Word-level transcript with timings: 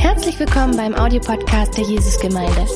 Herzlich 0.00 0.40
willkommen 0.40 0.76
beim 0.76 0.94
Audiopodcast 0.94 1.76
der 1.76 1.84
Jesusgemeinde. 1.84 2.66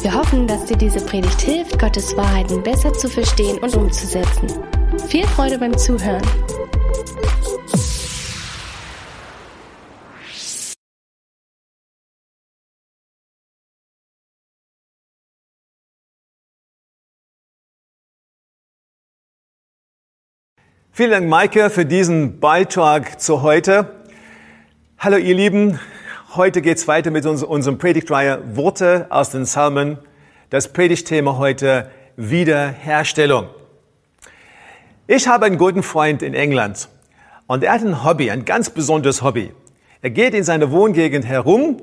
Wir 0.00 0.14
hoffen, 0.14 0.46
dass 0.46 0.64
dir 0.66 0.76
diese 0.76 1.04
Predigt 1.04 1.40
hilft, 1.40 1.78
Gottes 1.78 2.16
Wahrheiten 2.16 2.62
besser 2.62 2.92
zu 2.92 3.08
verstehen 3.08 3.58
und 3.58 3.74
umzusetzen. 3.74 4.48
Viel 5.08 5.26
Freude 5.26 5.58
beim 5.58 5.76
Zuhören. 5.76 6.22
Vielen 20.94 21.10
Dank, 21.10 21.28
Maike, 21.28 21.70
für 21.70 21.86
diesen 21.86 22.38
Beitrag 22.38 23.20
zu 23.20 23.42
heute. 23.42 24.01
Hallo, 25.04 25.16
ihr 25.16 25.34
Lieben. 25.34 25.80
Heute 26.36 26.62
geht's 26.62 26.86
weiter 26.86 27.10
mit 27.10 27.26
uns, 27.26 27.42
unserem 27.42 27.76
Predigtreihe 27.76 28.40
Worte 28.54 29.06
aus 29.10 29.30
den 29.30 29.42
Psalmen. 29.42 29.98
Das 30.48 30.72
Predigtthema 30.72 31.38
heute 31.38 31.90
Wiederherstellung. 32.14 33.48
Ich 35.08 35.26
habe 35.26 35.46
einen 35.46 35.58
guten 35.58 35.82
Freund 35.82 36.22
in 36.22 36.34
England 36.34 36.88
und 37.48 37.64
er 37.64 37.72
hat 37.72 37.80
ein 37.80 38.04
Hobby, 38.04 38.30
ein 38.30 38.44
ganz 38.44 38.70
besonderes 38.70 39.22
Hobby. 39.22 39.52
Er 40.02 40.10
geht 40.10 40.34
in 40.34 40.44
seiner 40.44 40.70
Wohngegend 40.70 41.26
herum 41.26 41.78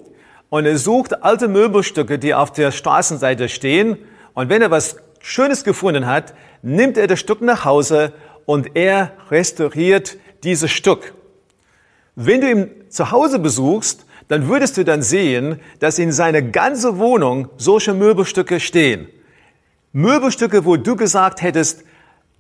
und 0.48 0.66
er 0.66 0.78
sucht 0.78 1.22
alte 1.22 1.50
Möbelstücke, 1.50 2.20
die 2.20 2.34
auf 2.34 2.54
der 2.54 2.72
Straßenseite 2.72 3.50
stehen. 3.50 3.98
Und 4.34 4.48
wenn 4.48 4.62
er 4.62 4.72
was 4.72 4.96
Schönes 5.20 5.66
gefunden 5.66 6.06
hat, 6.06 6.34
nimmt 6.62 6.98
er 6.98 7.08
das 7.08 7.20
Stück 7.20 7.42
nach 7.42 7.66
Hause 7.66 8.14
und 8.46 8.78
er 8.78 9.12
restauriert 9.30 10.16
dieses 10.46 10.72
Stück. 10.72 11.16
Wenn 12.22 12.42
du 12.42 12.52
ihn 12.52 12.72
zu 12.90 13.12
Hause 13.12 13.40
besuchst, 13.40 14.06
dann 14.28 14.50
würdest 14.50 14.76
du 14.76 14.84
dann 14.84 15.02
sehen, 15.02 15.62
dass 15.80 16.00
in 16.00 16.12
seiner 16.12 16.42
ganzen 16.42 17.00
Wohnung 17.00 17.48
solche 17.56 17.94
Möbelstücke 17.94 18.60
stehen. 18.60 19.08
Möbelstücke, 19.94 20.66
wo 20.66 20.76
du 20.76 20.98
gesagt 20.98 21.42
hättest, 21.42 21.86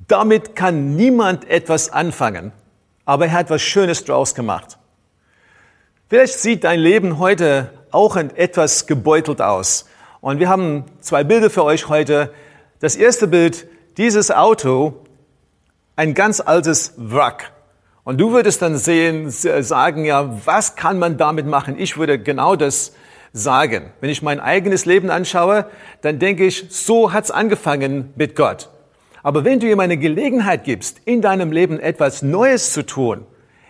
damit 0.10 0.54
kann 0.54 0.98
niemand 0.98 1.50
etwas 1.50 1.94
anfangen. 1.94 2.52
Aber 3.06 3.28
er 3.28 3.32
hat 3.32 3.50
was 3.50 3.62
Schönes 3.62 4.04
draus 4.04 4.36
gemacht. 4.36 4.78
Vielleicht 6.10 6.40
sieht 6.40 6.66
dein 6.66 6.82
Leben 6.82 7.18
heute 7.18 7.72
auch 7.92 8.18
etwas 8.18 8.86
gebeutelt 8.86 9.42
aus. 9.42 9.86
Und 10.20 10.40
wir 10.40 10.50
haben 10.50 10.84
zwei 11.00 11.24
Bilder 11.24 11.50
für 11.50 11.64
euch 11.64 11.88
heute. 11.88 12.34
Das 12.82 12.98
erste 12.98 13.30
Bild, 13.30 13.66
dieses 13.96 14.30
Auto 14.30 15.06
ein 15.96 16.14
ganz 16.14 16.42
altes 16.42 16.96
Wrack. 16.98 17.54
Und 18.10 18.18
du 18.18 18.32
würdest 18.32 18.64
dann 18.64 18.76
sehen, 18.76 19.30
sagen, 19.30 20.04
ja, 20.04 20.36
was 20.44 20.76
kann 20.76 20.98
man 20.98 21.18
damit 21.18 21.46
machen? 21.46 21.76
Ich 21.78 21.96
würde 21.96 22.18
genau 22.18 22.56
das 22.56 22.94
sagen. 23.34 23.92
Wenn 24.02 24.10
ich 24.10 24.24
mein 24.24 24.40
eigenes 24.40 24.86
Leben 24.86 25.12
anschaue, 25.12 25.68
dann 26.02 26.18
denke 26.18 26.44
ich, 26.44 26.66
so 26.70 27.14
hat's 27.14 27.30
angefangen 27.30 28.12
mit 28.16 28.36
Gott. 28.36 28.72
Aber 29.22 29.46
wenn 29.46 29.60
du 29.60 29.70
ihm 29.70 29.80
eine 29.80 29.96
Gelegenheit 29.96 30.64
gibst, 30.64 31.02
in 31.06 31.22
deinem 31.22 31.52
Leben 31.52 31.80
etwas 31.80 32.24
Neues 32.24 32.74
zu 32.74 32.84
tun, 32.84 33.28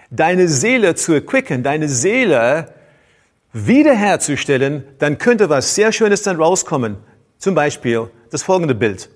deine 0.09 0.47
Seele 0.47 0.95
zu 0.95 1.11
erquicken, 1.11 1.61
deine 1.61 1.89
Seele 1.89 2.73
wiederherzustellen, 3.51 4.85
dann 4.99 5.17
könnte 5.17 5.49
was 5.49 5.75
sehr 5.75 5.91
Schönes 5.91 6.23
dann 6.23 6.37
rauskommen. 6.37 6.95
Zum 7.39 7.55
Beispiel 7.55 8.09
das 8.31 8.43
folgende 8.43 8.73
Bild. 8.73 9.09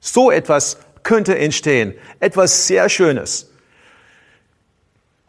So 0.00 0.32
etwas 0.32 0.78
könnte 1.04 1.38
entstehen. 1.38 1.94
Etwas 2.18 2.66
sehr 2.66 2.88
Schönes. 2.88 3.49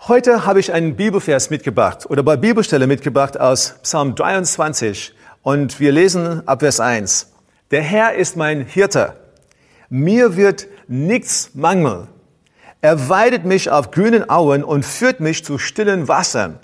Heute 0.07 0.47
habe 0.47 0.59
ich 0.59 0.73
einen 0.73 0.95
Bibelvers 0.95 1.51
mitgebracht 1.51 2.09
oder 2.09 2.23
bei 2.23 2.35
Bibelstelle 2.35 2.87
mitgebracht 2.87 3.39
aus 3.39 3.75
Psalm 3.83 4.15
23 4.15 5.13
und 5.43 5.79
wir 5.79 5.91
lesen 5.91 6.41
ab 6.47 6.61
Vers 6.61 6.79
1. 6.79 7.31
Der 7.69 7.83
Herr 7.83 8.15
ist 8.15 8.35
mein 8.35 8.65
Hirte. 8.65 9.13
Mir 9.89 10.35
wird 10.35 10.65
nichts 10.87 11.51
mangeln. 11.53 12.07
Er 12.81 13.09
weidet 13.09 13.45
mich 13.45 13.69
auf 13.69 13.91
grünen 13.91 14.27
Auen 14.27 14.63
und 14.63 14.87
führt 14.87 15.19
mich 15.19 15.45
zu 15.45 15.59
stillen 15.59 16.07
Wassern. 16.07 16.57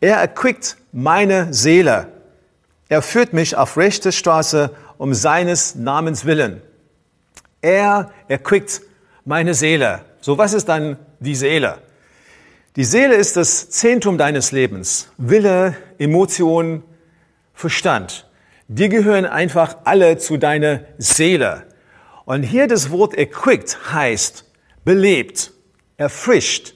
Er 0.00 0.16
erquickt 0.16 0.76
meine 0.90 1.54
Seele. 1.54 2.08
Er 2.88 3.02
führt 3.02 3.32
mich 3.32 3.54
auf 3.56 3.76
rechte 3.76 4.10
Straße 4.10 4.74
um 4.98 5.14
seines 5.14 5.76
Namens 5.76 6.24
willen. 6.24 6.60
Er 7.62 8.10
erquickt 8.26 8.82
meine 9.24 9.54
Seele. 9.54 10.00
So, 10.20 10.38
was 10.38 10.54
ist 10.54 10.68
dann 10.68 10.96
die 11.20 11.36
Seele? 11.36 11.78
Die 12.76 12.84
Seele 12.84 13.16
ist 13.16 13.36
das 13.36 13.68
Zentrum 13.70 14.16
deines 14.16 14.52
Lebens. 14.52 15.08
Wille, 15.18 15.76
Emotion, 15.98 16.84
Verstand. 17.52 18.30
Die 18.68 18.88
gehören 18.88 19.26
einfach 19.26 19.78
alle 19.84 20.18
zu 20.18 20.36
deiner 20.36 20.82
Seele. 20.96 21.66
Und 22.26 22.44
hier 22.44 22.68
das 22.68 22.90
Wort 22.92 23.18
equipped 23.18 23.92
heißt 23.92 24.44
belebt, 24.84 25.52
erfrischt, 25.96 26.74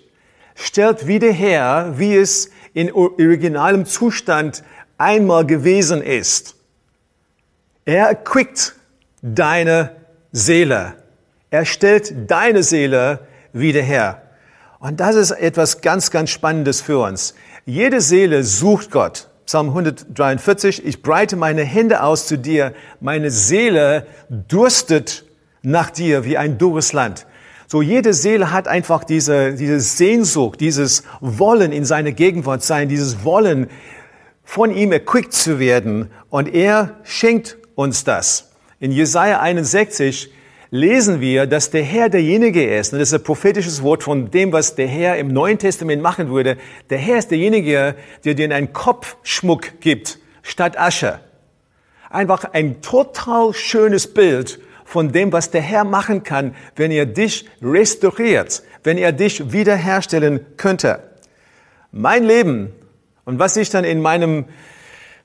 stellt 0.57 1.07
wieder 1.07 1.31
her, 1.31 1.95
wie 1.97 2.17
es 2.17 2.51
in 2.75 2.93
originalem 2.93 3.87
Zustand 3.87 4.65
einmal 4.99 5.47
gewesen 5.47 6.03
ist. 6.03 6.57
Er 7.85 8.09
erquickt 8.09 8.75
deine 9.23 9.95
Seele. 10.33 10.97
Er 11.51 11.65
stellt 11.65 12.31
deine 12.31 12.65
Seele 12.65 13.21
wieder 13.53 13.83
her. 13.83 14.24
Und 14.85 15.01
das 15.01 15.17
ist 15.17 15.31
etwas 15.31 15.81
ganz, 15.81 16.11
ganz 16.11 16.29
Spannendes 16.29 16.83
für 16.83 16.99
uns. 16.99 17.35
Jede 17.65 18.03
Seele 18.03 18.45
sucht 18.45 18.91
Gott. 18.91 19.29
Psalm 19.47 19.69
143, 19.69 20.85
ich 20.85 21.01
breite 21.01 21.37
meine 21.37 21.63
Hände 21.63 22.03
aus 22.03 22.27
zu 22.27 22.37
dir. 22.37 22.75
Meine 23.01 23.31
Seele 23.31 24.07
durstet 24.29 25.25
nach 25.63 25.89
dir 25.89 26.27
wie 26.27 26.37
ein 26.37 26.59
dures 26.59 26.93
Land. 26.93 27.27
So 27.67 27.81
jede 27.81 28.13
Seele 28.13 28.53
hat 28.53 28.69
einfach 28.69 29.05
diese, 29.05 29.55
diese 29.55 29.81
Sehnsucht, 29.81 30.61
dieses 30.61 31.05
Wollen 31.23 31.73
in 31.73 31.87
seine 31.87 32.13
Gegenwart 32.13 32.63
sein, 32.63 32.91
dieses 32.91 33.25
Wollen 33.25 33.71
von 34.43 34.71
ihm 34.71 34.93
erquickt 34.93 35.33
zu 35.33 35.59
werden. 35.59 36.11
Und 36.29 36.53
er 36.53 36.91
schenkt 37.05 37.57
uns 37.75 38.05
das. 38.05 38.51
In 38.81 38.93
Jesaja 38.93 39.41
61 39.41 40.31
lesen 40.75 41.21
wir, 41.21 41.47
dass 41.47 41.71
der 41.71 41.85
Herr 41.85 42.09
derjenige 42.09 42.77
ist, 42.77 42.93
und 42.93 42.99
das 42.99 43.11
ist 43.11 43.15
ein 43.15 43.23
prophetisches 43.23 43.85
Wort 43.85 44.03
von 44.03 44.33
dem, 44.33 44.53
was 44.53 44.75
der 44.75 44.89
Herr 44.89 45.17
im 45.19 45.29
Neuen 45.29 45.57
Testament 45.57 46.03
machen 46.03 46.31
würde. 46.31 46.57
Der 46.91 46.99
Herr 46.99 47.19
ist 47.19 47.31
derjenige, 47.31 47.95
der 48.25 48.35
dir 48.35 48.53
einen 48.53 48.73
Kopfschmuck 48.73 49.81
gibt, 49.81 50.19
statt 50.43 50.77
Asche. 50.77 51.21
Einfach 52.11 52.47
ein 52.53 52.83
total 52.83 53.55
schönes 53.55 54.13
Bild 54.13 54.59
von 54.85 55.13
dem, 55.13 55.33
was 55.33 55.53
der 55.53 55.61
Herr 55.61 55.85
machen 55.85 56.25
kann, 56.25 56.57
wenn 56.75 56.91
er 56.91 57.07
dich 57.07 57.49
restauriert, 57.63 58.65
wenn 58.83 58.99
er 58.99 59.13
dich 59.13 59.53
wiederherstellen 59.53 60.45
könnte. 60.57 61.05
Mein 61.93 62.25
Leben 62.25 62.73
und 63.25 63.39
was 63.39 63.57
ich 63.57 63.71
dann 63.71 63.85
in 63.85 64.03
meinem 64.03 64.47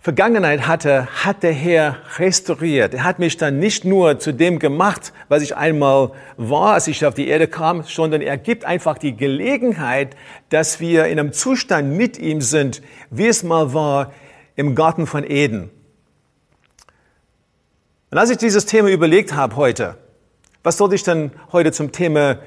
Vergangenheit 0.02 0.66
hatte, 0.66 1.08
hat 1.26 1.44
der 1.44 1.52
Herr 1.52 1.98
restauriert. 2.18 2.94
Er 2.94 3.04
hat 3.04 3.20
mich 3.20 3.36
dann 3.36 3.60
nicht 3.60 3.84
nur 3.84 4.18
zu 4.18 4.32
dem 4.32 4.58
gemacht, 4.58 5.12
was 5.28 5.44
ich 5.44 5.58
einmal 5.58 6.12
war, 6.38 6.76
als 6.76 6.88
ich 6.88 7.06
auf 7.06 7.16
die 7.16 7.28
Erde 7.28 7.48
kam, 7.48 7.84
sondern 7.84 8.22
er 8.22 8.38
gibt 8.38 8.64
einfach 8.64 8.98
die 8.98 9.18
Gelegenheit, 9.18 10.16
dass 10.48 10.80
wir 10.80 11.08
in 11.08 11.20
einem 11.20 11.34
Zustand 11.34 11.98
mit 11.98 12.18
ihm 12.18 12.40
sind, 12.40 12.82
wie 13.10 13.28
es 13.28 13.44
mal 13.44 13.74
war 13.74 14.14
im 14.56 14.74
Garten 14.74 15.06
von 15.06 15.30
Eden. 15.30 15.70
Und 18.10 18.18
als 18.18 18.30
ich 18.30 18.38
dieses 18.38 18.66
Thema 18.66 18.90
überlegt 18.90 19.34
habe 19.34 19.58
heute, 19.58 19.98
was 20.64 20.78
sollte 20.78 20.96
ich 20.96 21.04
dann 21.04 21.32
heute 21.52 21.74
zum 21.74 21.92
Thema 21.92 22.40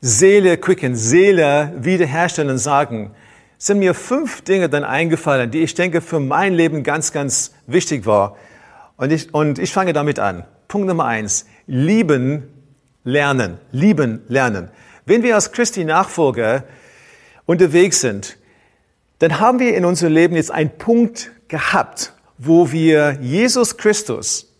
Seele 0.00 0.56
quicken, 0.56 0.96
Seele 0.96 1.72
wiederherstellen 1.76 2.58
sagen? 2.58 3.12
Sind 3.58 3.78
mir 3.78 3.94
fünf 3.94 4.42
Dinge 4.42 4.68
dann 4.68 4.84
eingefallen, 4.84 5.50
die 5.50 5.62
ich 5.62 5.74
denke 5.74 6.00
für 6.00 6.20
mein 6.20 6.54
Leben 6.54 6.82
ganz, 6.82 7.12
ganz 7.12 7.54
wichtig 7.66 8.06
war. 8.06 8.36
Und 8.96 9.12
ich, 9.12 9.32
und 9.32 9.58
ich 9.58 9.72
fange 9.72 9.92
damit 9.92 10.18
an. 10.18 10.44
Punkt 10.68 10.88
Nummer 10.88 11.04
eins. 11.04 11.46
Lieben, 11.66 12.44
lernen. 13.04 13.58
Lieben, 13.72 14.22
lernen. 14.28 14.68
Wenn 15.04 15.22
wir 15.22 15.34
als 15.34 15.52
Christi 15.52 15.84
Nachfolger 15.84 16.64
unterwegs 17.46 18.00
sind, 18.00 18.36
dann 19.18 19.40
haben 19.40 19.58
wir 19.58 19.74
in 19.76 19.84
unserem 19.84 20.12
Leben 20.12 20.36
jetzt 20.36 20.50
einen 20.50 20.76
Punkt 20.76 21.30
gehabt, 21.48 22.12
wo 22.38 22.70
wir 22.72 23.18
Jesus 23.20 23.76
Christus 23.76 24.52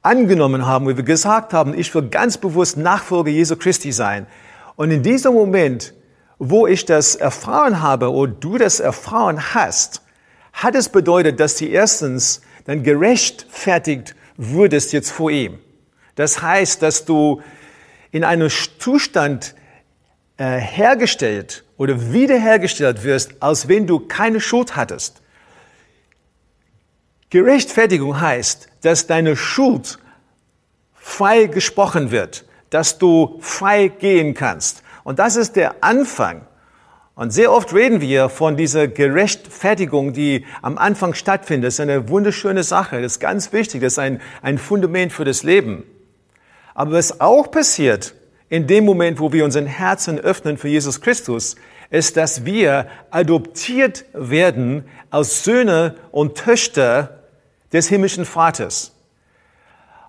angenommen 0.00 0.66
haben, 0.66 0.86
wo 0.86 0.96
wir 0.96 1.02
gesagt 1.02 1.52
haben, 1.52 1.76
ich 1.76 1.94
will 1.94 2.08
ganz 2.08 2.38
bewusst 2.38 2.76
Nachfolger 2.76 3.30
Jesu 3.30 3.56
Christi 3.56 3.92
sein. 3.92 4.26
Und 4.76 4.90
in 4.90 5.02
diesem 5.02 5.34
Moment 5.34 5.92
wo 6.38 6.66
ich 6.66 6.84
das 6.84 7.16
erfahren 7.16 7.80
habe 7.80 8.12
oder 8.12 8.32
du 8.32 8.58
das 8.58 8.80
erfahren 8.80 9.54
hast, 9.54 10.02
hat 10.52 10.74
es 10.74 10.88
bedeutet, 10.88 11.40
dass 11.40 11.56
du 11.56 11.66
erstens 11.66 12.40
dann 12.64 12.82
gerechtfertigt 12.82 14.14
wurdest 14.36 14.92
jetzt 14.92 15.10
vor 15.10 15.30
ihm. 15.30 15.58
Das 16.14 16.42
heißt, 16.42 16.82
dass 16.82 17.04
du 17.04 17.42
in 18.10 18.24
einem 18.24 18.50
Zustand 18.78 19.54
äh, 20.38 20.58
hergestellt 20.58 21.64
oder 21.76 22.12
wiederhergestellt 22.12 23.04
wirst, 23.04 23.34
als 23.40 23.68
wenn 23.68 23.86
du 23.86 24.00
keine 24.00 24.40
Schuld 24.40 24.76
hattest. 24.76 25.22
Gerechtfertigung 27.30 28.20
heißt, 28.20 28.68
dass 28.82 29.06
deine 29.06 29.36
Schuld 29.36 29.98
frei 30.94 31.46
gesprochen 31.46 32.10
wird, 32.10 32.44
dass 32.70 32.98
du 32.98 33.38
frei 33.40 33.88
gehen 33.88 34.34
kannst. 34.34 34.82
Und 35.06 35.20
das 35.20 35.36
ist 35.36 35.54
der 35.54 35.84
Anfang. 35.84 36.48
Und 37.14 37.30
sehr 37.30 37.52
oft 37.52 37.72
reden 37.72 38.00
wir 38.00 38.28
von 38.28 38.56
dieser 38.56 38.88
Gerechtfertigung, 38.88 40.12
die 40.12 40.44
am 40.62 40.78
Anfang 40.78 41.14
stattfindet. 41.14 41.68
Das 41.68 41.74
ist 41.74 41.80
eine 41.80 42.08
wunderschöne 42.08 42.64
Sache. 42.64 43.00
Das 43.00 43.12
ist 43.12 43.20
ganz 43.20 43.52
wichtig. 43.52 43.82
Das 43.82 43.92
ist 43.92 43.98
ein, 44.00 44.20
ein 44.42 44.58
Fundament 44.58 45.12
für 45.12 45.24
das 45.24 45.44
Leben. 45.44 45.84
Aber 46.74 46.90
was 46.90 47.20
auch 47.20 47.52
passiert 47.52 48.16
in 48.48 48.66
dem 48.66 48.84
Moment, 48.84 49.20
wo 49.20 49.32
wir 49.32 49.44
unseren 49.44 49.66
Herzen 49.66 50.18
öffnen 50.18 50.58
für 50.58 50.66
Jesus 50.66 51.00
Christus, 51.00 51.54
ist, 51.90 52.16
dass 52.16 52.44
wir 52.44 52.88
adoptiert 53.12 54.06
werden 54.12 54.86
als 55.10 55.44
Söhne 55.44 55.94
und 56.10 56.36
Töchter 56.36 57.20
des 57.72 57.86
himmlischen 57.86 58.24
Vaters. 58.24 58.90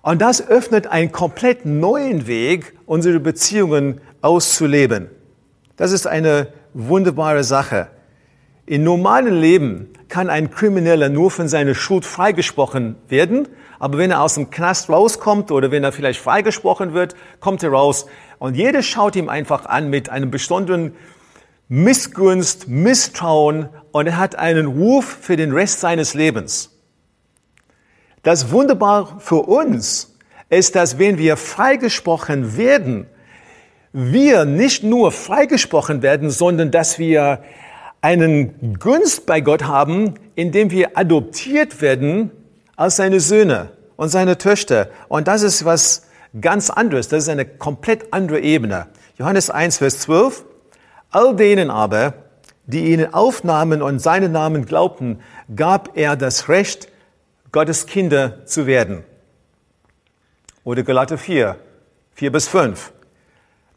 Und 0.02 0.22
das 0.22 0.48
öffnet 0.48 0.88
einen 0.88 1.12
komplett 1.12 1.66
neuen 1.66 2.26
Weg, 2.26 2.76
unsere 2.86 3.20
Beziehungen 3.20 4.00
auszuleben. 4.20 5.08
Das 5.76 5.92
ist 5.92 6.06
eine 6.06 6.48
wunderbare 6.74 7.44
Sache. 7.44 7.88
Im 8.66 8.84
normalen 8.84 9.40
Leben 9.40 9.88
kann 10.08 10.28
ein 10.28 10.50
Krimineller 10.50 11.08
nur 11.08 11.30
von 11.30 11.48
seiner 11.48 11.74
Schuld 11.74 12.04
freigesprochen 12.04 12.96
werden, 13.08 13.48
aber 13.78 13.98
wenn 13.98 14.10
er 14.10 14.22
aus 14.22 14.34
dem 14.34 14.50
Knast 14.50 14.90
rauskommt 14.90 15.50
oder 15.50 15.70
wenn 15.70 15.84
er 15.84 15.92
vielleicht 15.92 16.20
freigesprochen 16.20 16.92
wird, 16.92 17.14
kommt 17.40 17.62
er 17.62 17.70
raus 17.70 18.06
und 18.38 18.56
jeder 18.56 18.82
schaut 18.82 19.16
ihm 19.16 19.28
einfach 19.28 19.66
an 19.66 19.88
mit 19.88 20.10
einem 20.10 20.30
besonderen 20.30 20.94
Missgunst, 21.68 22.68
Misstrauen 22.68 23.68
und 23.92 24.06
er 24.06 24.16
hat 24.16 24.36
einen 24.36 24.66
Ruf 24.66 25.18
für 25.20 25.36
den 25.36 25.52
Rest 25.52 25.80
seines 25.80 26.14
Lebens. 26.14 26.70
Das 28.22 28.50
Wunderbar 28.50 29.20
für 29.20 29.46
uns 29.46 30.16
ist, 30.50 30.74
dass 30.74 30.98
wenn 30.98 31.18
wir 31.18 31.36
freigesprochen 31.36 32.56
werden, 32.56 33.06
wir 34.00 34.44
nicht 34.44 34.84
nur 34.84 35.10
freigesprochen 35.10 36.02
werden, 36.02 36.30
sondern 36.30 36.70
dass 36.70 37.00
wir 37.00 37.42
einen 38.00 38.78
Gunst 38.78 39.26
bei 39.26 39.40
Gott 39.40 39.64
haben, 39.64 40.14
indem 40.36 40.70
wir 40.70 40.96
adoptiert 40.96 41.82
werden 41.82 42.30
als 42.76 42.94
seine 42.94 43.18
Söhne 43.18 43.70
und 43.96 44.08
seine 44.10 44.38
Töchter. 44.38 44.88
Und 45.08 45.26
das 45.26 45.42
ist 45.42 45.64
was 45.64 46.06
ganz 46.40 46.70
anderes. 46.70 47.08
Das 47.08 47.24
ist 47.24 47.28
eine 47.28 47.44
komplett 47.44 48.12
andere 48.12 48.38
Ebene. 48.38 48.86
Johannes 49.18 49.50
1, 49.50 49.78
Vers 49.78 49.98
12. 49.98 50.44
All 51.10 51.34
denen 51.34 51.68
aber, 51.68 52.14
die 52.66 52.92
ihn 52.92 53.12
aufnahmen 53.12 53.82
und 53.82 53.98
seinen 53.98 54.30
Namen 54.30 54.64
glaubten, 54.64 55.18
gab 55.56 55.96
er 55.96 56.14
das 56.14 56.48
Recht, 56.48 56.88
Gottes 57.50 57.86
Kinder 57.86 58.46
zu 58.46 58.68
werden. 58.68 59.02
Oder 60.62 60.84
Galater 60.84 61.18
4, 61.18 61.56
4 62.14 62.30
bis 62.30 62.46
5. 62.46 62.92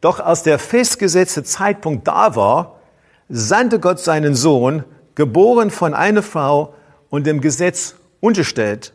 Doch 0.02 0.20
als 0.20 0.44
der 0.44 0.60
festgesetzte 0.60 1.44
Zeitpunkt 1.44 2.08
da 2.08 2.36
war, 2.36 2.80
sandte 3.30 3.80
Gott 3.80 4.00
seinen 4.00 4.36
Sohn, 4.36 4.84
geboren 5.16 5.70
von 5.70 5.94
einer 5.94 6.24
Frau 6.24 6.74
und 7.10 7.28
dem 7.28 7.40
Gesetz 7.42 7.96
unterstellt. 8.20 8.94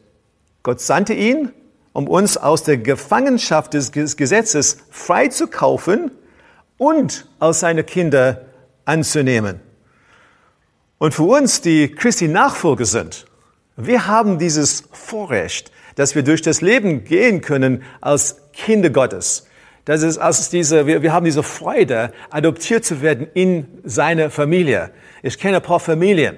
Gott 0.62 0.80
sandte 0.80 1.14
ihn, 1.14 1.52
um 1.92 2.08
uns 2.08 2.36
aus 2.36 2.64
der 2.64 2.76
Gefangenschaft 2.76 3.72
des 3.72 3.92
Gesetzes 3.92 4.78
freizukaufen 4.90 6.10
und 6.76 7.26
als 7.38 7.60
seine 7.60 7.84
Kinder 7.84 8.46
anzunehmen. 8.84 9.60
Und 10.98 11.14
für 11.14 11.22
uns, 11.22 11.60
die 11.60 11.88
Christi 11.90 12.28
Nachfolger 12.28 12.84
sind, 12.84 13.26
wir 13.76 14.06
haben 14.06 14.38
dieses 14.38 14.84
Vorrecht, 14.92 15.70
dass 15.94 16.14
wir 16.14 16.22
durch 16.22 16.42
das 16.42 16.62
Leben 16.62 17.04
gehen 17.04 17.42
können 17.42 17.82
als 18.00 18.36
Kinder 18.52 18.90
Gottes. 18.90 19.46
Das 19.86 20.02
ist 20.02 20.18
als 20.18 20.50
diese, 20.50 20.88
wir, 20.88 21.02
wir 21.02 21.12
haben 21.12 21.24
diese 21.24 21.44
Freude, 21.44 22.12
adoptiert 22.30 22.84
zu 22.84 23.02
werden 23.02 23.28
in 23.34 23.66
seine 23.84 24.30
Familie. 24.30 24.90
Ich 25.22 25.38
kenne 25.38 25.58
ein 25.58 25.62
paar 25.62 25.78
Familien 25.80 26.36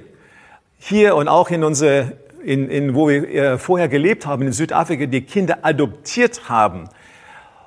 hier 0.79 1.17
und 1.17 1.29
auch 1.29 1.51
in 1.51 1.65
unsere, 1.65 2.13
in, 2.45 2.69
in, 2.69 2.95
wo 2.95 3.09
wir 3.09 3.27
äh, 3.29 3.59
vorher 3.59 3.89
gelebt 3.89 4.27
haben, 4.27 4.43
in 4.43 4.53
Südafrika, 4.53 5.07
die 5.07 5.23
Kinder 5.23 5.61
adoptiert 5.63 6.51
haben. 6.51 6.91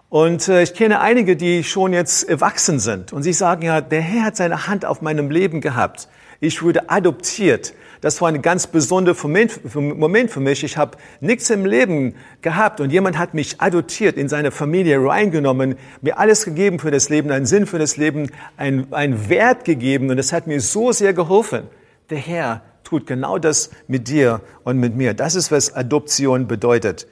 Und 0.10 0.48
äh, 0.50 0.62
ich 0.62 0.76
kenne 0.76 1.02
einige, 1.02 1.36
die 1.36 1.64
schon 1.64 1.94
jetzt 1.94 2.30
erwachsen 2.30 2.80
sind. 2.80 3.12
Und 3.12 3.24
sie 3.24 3.34
sagen 3.34 3.64
ja, 3.64 3.82
der 3.82 4.02
Herr 4.02 4.26
hat 4.26 4.36
seine 4.36 4.68
Hand 4.68 4.86
auf 4.86 5.02
meinem 5.02 5.32
Leben 5.32 5.62
gehabt. 5.62 6.10
Ich 6.40 6.62
wurde 6.62 6.92
adoptiert. 6.92 7.74
Das 8.02 8.20
war 8.20 8.30
ein 8.30 8.42
ganz 8.42 8.66
besonderer 8.66 9.16
Moment 9.28 10.32
für 10.32 10.40
mich. 10.40 10.64
Ich 10.64 10.76
habe 10.76 10.98
nichts 11.20 11.52
im 11.52 11.66
Leben 11.68 12.16
gehabt 12.42 12.82
und 12.82 12.90
jemand 12.90 13.20
hat 13.20 13.36
mich 13.36 13.62
adoptiert, 13.62 14.18
in 14.18 14.28
seine 14.28 14.50
Familie 14.50 15.00
reingenommen, 15.00 15.76
mir 16.02 16.18
alles 16.18 16.44
gegeben 16.44 16.80
für 16.80 16.90
das 16.90 17.10
Leben, 17.10 17.30
einen 17.30 17.46
Sinn 17.46 17.68
für 17.68 17.78
das 17.78 17.98
Leben, 17.98 18.32
einen, 18.58 18.92
einen 18.92 19.30
Wert 19.30 19.66
gegeben 19.66 20.10
und 20.10 20.18
das 20.18 20.34
hat 20.34 20.48
mir 20.48 20.62
so 20.62 20.92
sehr 20.92 21.14
geholfen. 21.14 21.68
Der 22.10 22.18
Herr 22.18 22.64
tut 22.84 23.06
genau 23.06 23.38
das 23.38 23.70
mit 23.88 24.08
dir 24.08 24.42
und 24.64 24.80
mit 24.80 24.96
mir. 24.96 25.14
Das 25.14 25.36
ist, 25.36 25.52
was 25.52 25.76
Adoption 25.76 26.48
bedeutet. 26.48 27.08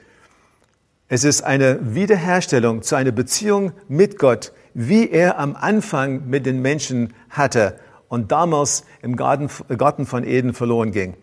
Es 1.08 1.22
ist 1.22 1.42
eine 1.42 1.78
Wiederherstellung 1.94 2.82
zu 2.82 2.96
einer 2.96 3.12
Beziehung 3.12 3.72
mit 3.88 4.18
Gott, 4.18 4.52
wie 4.74 5.08
er 5.08 5.38
am 5.38 5.54
Anfang 5.54 6.28
mit 6.28 6.46
den 6.46 6.60
Menschen 6.60 7.14
hatte 7.30 7.76
und 8.10 8.32
damals 8.32 8.84
im 9.02 9.16
Garten, 9.16 9.48
Garten 9.78 10.04
von 10.04 10.24
Eden 10.24 10.52
verloren 10.52 10.90
ging. 10.90 11.14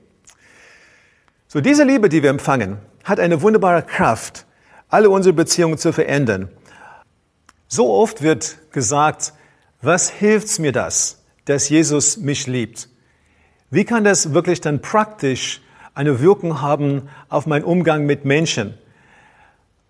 So 1.48 1.62
diese 1.62 1.84
Liebe, 1.84 2.10
die 2.10 2.24
wir 2.24 2.30
empfangen, 2.30 2.78
hat 3.04 3.20
eine 3.20 3.42
wunderbare 3.42 3.84
Kraft, 3.84 4.46
alle 4.88 5.10
unsere 5.10 5.34
Beziehungen 5.34 5.78
zu 5.78 5.92
verändern. 5.92 6.50
So 7.68 7.92
oft 7.92 8.22
wird 8.22 8.58
gesagt, 8.72 9.34
was 9.82 10.10
hilft's 10.10 10.60
mir 10.60 10.72
das, 10.72 11.24
dass 11.46 11.68
Jesus 11.68 12.18
mich 12.18 12.48
liebt? 12.48 12.88
Wie 13.70 13.84
kann 13.84 14.06
das 14.06 14.34
wirklich 14.34 14.62
dann 14.62 14.82
praktisch 14.82 15.62
eine 15.94 16.22
Wirkung 16.22 16.62
haben 16.62 17.10
auf 17.28 17.48
meinen 17.48 17.66
Umgang 17.66 18.06
mit 18.06 18.24
Menschen? 18.24 18.78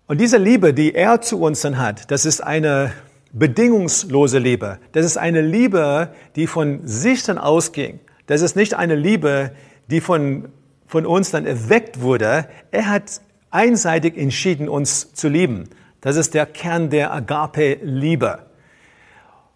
Und 0.08 0.20
diese 0.20 0.38
Liebe, 0.38 0.74
die 0.74 0.96
er 0.96 1.20
zu 1.20 1.40
uns 1.40 1.60
dann 1.60 1.78
hat, 1.78 2.10
das 2.10 2.24
ist 2.24 2.42
eine 2.42 2.92
bedingungslose 3.32 4.38
Liebe. 4.38 4.78
Das 4.92 5.04
ist 5.04 5.16
eine 5.16 5.40
Liebe, 5.40 6.12
die 6.36 6.46
von 6.46 6.86
sich 6.86 7.22
dann 7.22 7.38
ausging. 7.38 8.00
Das 8.26 8.42
ist 8.42 8.56
nicht 8.56 8.74
eine 8.74 8.94
Liebe, 8.94 9.52
die 9.90 10.00
von, 10.00 10.48
von 10.86 11.06
uns 11.06 11.30
dann 11.30 11.46
erweckt 11.46 12.00
wurde. 12.00 12.48
Er 12.70 12.88
hat 12.88 13.20
einseitig 13.50 14.16
entschieden, 14.16 14.68
uns 14.68 15.14
zu 15.14 15.28
lieben. 15.28 15.68
Das 16.00 16.16
ist 16.16 16.34
der 16.34 16.46
Kern 16.46 16.90
der 16.90 17.12
Agape-Liebe. 17.12 18.40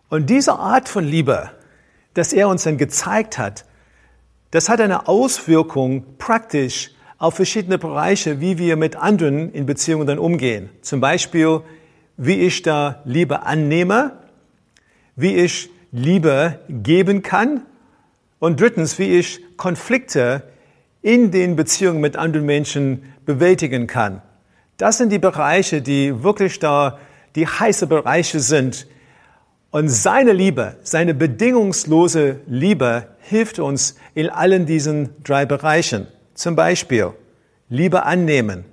Und 0.08 0.28
diese 0.28 0.54
Art 0.54 0.88
von 0.88 1.04
Liebe, 1.04 1.50
dass 2.14 2.32
er 2.32 2.49
uns 2.49 2.64
dann 2.64 2.78
gezeigt 2.78 3.38
hat, 3.38 3.64
das 4.50 4.68
hat 4.68 4.80
eine 4.80 5.08
Auswirkung 5.08 6.04
praktisch 6.18 6.90
auf 7.16 7.35
verschiedene 7.35 7.78
Bereiche, 7.78 8.40
wie 8.40 8.58
wir 8.58 8.76
mit 8.76 8.97
anderen 8.97 9.52
in 9.52 9.64
Beziehungen 9.64 10.06
dann 10.06 10.18
umgehen. 10.18 10.68
Zum 10.82 11.00
Beispiel 11.00 11.62
wie 12.16 12.40
ich 12.40 12.62
da 12.62 13.02
Liebe 13.04 13.42
annehme, 13.42 14.12
wie 15.16 15.37
ich 15.37 15.71
Liebe 15.92 16.61
geben 16.69 17.23
kann 17.23 17.62
und 18.38 18.61
drittens, 18.61 18.99
wie 18.99 19.19
ich 19.19 19.40
Konflikte 19.57 20.42
in 21.02 21.31
den 21.31 21.57
Beziehungen 21.57 22.00
mit 22.00 22.16
anderen 22.16 22.47
Menschen 22.47 23.02
bewältigen 23.26 23.87
kann. 23.87 24.23
Das 24.78 24.99
sind 24.99 25.11
die 25.11 25.19
Bereiche, 25.19 25.83
die 25.83 26.23
wirklich 26.23 26.59
da 26.59 26.99
die 27.35 27.47
heiße 27.47 27.87
Bereiche 27.87 28.40
sind. 28.40 28.87
Und 29.71 29.88
seine 29.88 30.33
Liebe, 30.33 30.76
seine 30.83 31.14
bedingungslose 31.14 32.40
Liebe 32.47 33.09
hilft 33.21 33.59
uns 33.59 33.97
in 34.14 34.28
allen 34.28 34.66
diesen 34.66 35.11
drei 35.23 35.47
Bereichen. 35.47 36.07
Zum 36.35 36.57
Beispiel 36.57 37.12
Liebe 37.69 38.04
annehmen. 38.04 38.64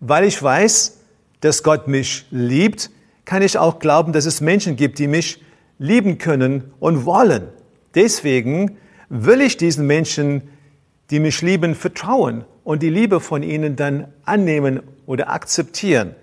Weil 0.00 0.24
ich 0.24 0.42
weiß, 0.42 1.01
dass 1.42 1.62
Gott 1.62 1.86
mich 1.88 2.26
liebt, 2.30 2.90
kann 3.24 3.42
ich 3.42 3.58
auch 3.58 3.78
glauben, 3.78 4.12
dass 4.12 4.26
es 4.26 4.40
Menschen 4.40 4.76
gibt, 4.76 4.98
die 4.98 5.08
mich 5.08 5.42
lieben 5.78 6.18
können 6.18 6.72
und 6.80 7.04
wollen. 7.04 7.48
Deswegen 7.94 8.78
will 9.08 9.40
ich 9.40 9.56
diesen 9.56 9.86
Menschen, 9.86 10.48
die 11.10 11.20
mich 11.20 11.42
lieben, 11.42 11.74
vertrauen 11.74 12.44
und 12.64 12.82
die 12.82 12.88
Liebe 12.88 13.20
von 13.20 13.42
ihnen 13.42 13.76
dann 13.76 14.08
annehmen 14.24 14.80
oder 15.04 15.30
akzeptieren. 15.30 16.14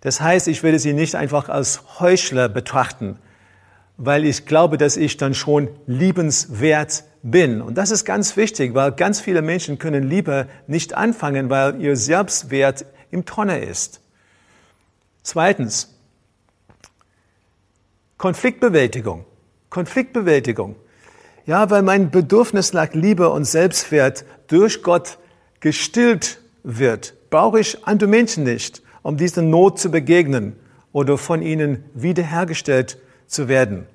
Das 0.00 0.20
heißt, 0.20 0.48
ich 0.48 0.62
werde 0.62 0.78
sie 0.78 0.92
nicht 0.92 1.14
einfach 1.14 1.48
als 1.48 1.98
Heuchler 1.98 2.50
betrachten, 2.50 3.18
weil 3.96 4.26
ich 4.26 4.44
glaube, 4.44 4.76
dass 4.76 4.98
ich 4.98 5.16
dann 5.16 5.32
schon 5.32 5.68
liebenswert 5.86 7.04
bin. 7.22 7.62
Und 7.62 7.78
das 7.78 7.90
ist 7.90 8.04
ganz 8.04 8.36
wichtig, 8.36 8.74
weil 8.74 8.92
ganz 8.92 9.20
viele 9.20 9.40
Menschen 9.40 9.78
können 9.78 10.02
Liebe 10.02 10.46
nicht 10.66 10.94
anfangen, 10.94 11.48
weil 11.48 11.80
ihr 11.80 11.96
Selbstwert 11.96 12.84
im 13.10 13.24
Tonne 13.24 13.64
ist. 13.64 14.03
Zweitens, 15.24 15.88
Konfliktbewältigung. 18.18 19.24
Konfliktbewältigung. 19.70 20.76
Ja, 21.46 21.70
weil 21.70 21.82
mein 21.82 22.10
Bedürfnis 22.10 22.74
nach 22.74 22.92
Liebe 22.92 23.30
und 23.30 23.46
Selbstwert 23.46 24.24
durch 24.48 24.82
Gott 24.82 25.18
gestillt 25.60 26.40
wird, 26.62 27.14
brauche 27.30 27.58
ich 27.58 27.86
andere 27.86 28.08
Menschen 28.08 28.44
nicht, 28.44 28.82
um 29.02 29.16
dieser 29.16 29.40
Not 29.42 29.78
zu 29.78 29.90
begegnen 29.90 30.56
oder 30.92 31.16
von 31.16 31.40
ihnen 31.40 31.84
wiederhergestellt 31.94 32.98
zu 33.26 33.48
werden. 33.48 33.86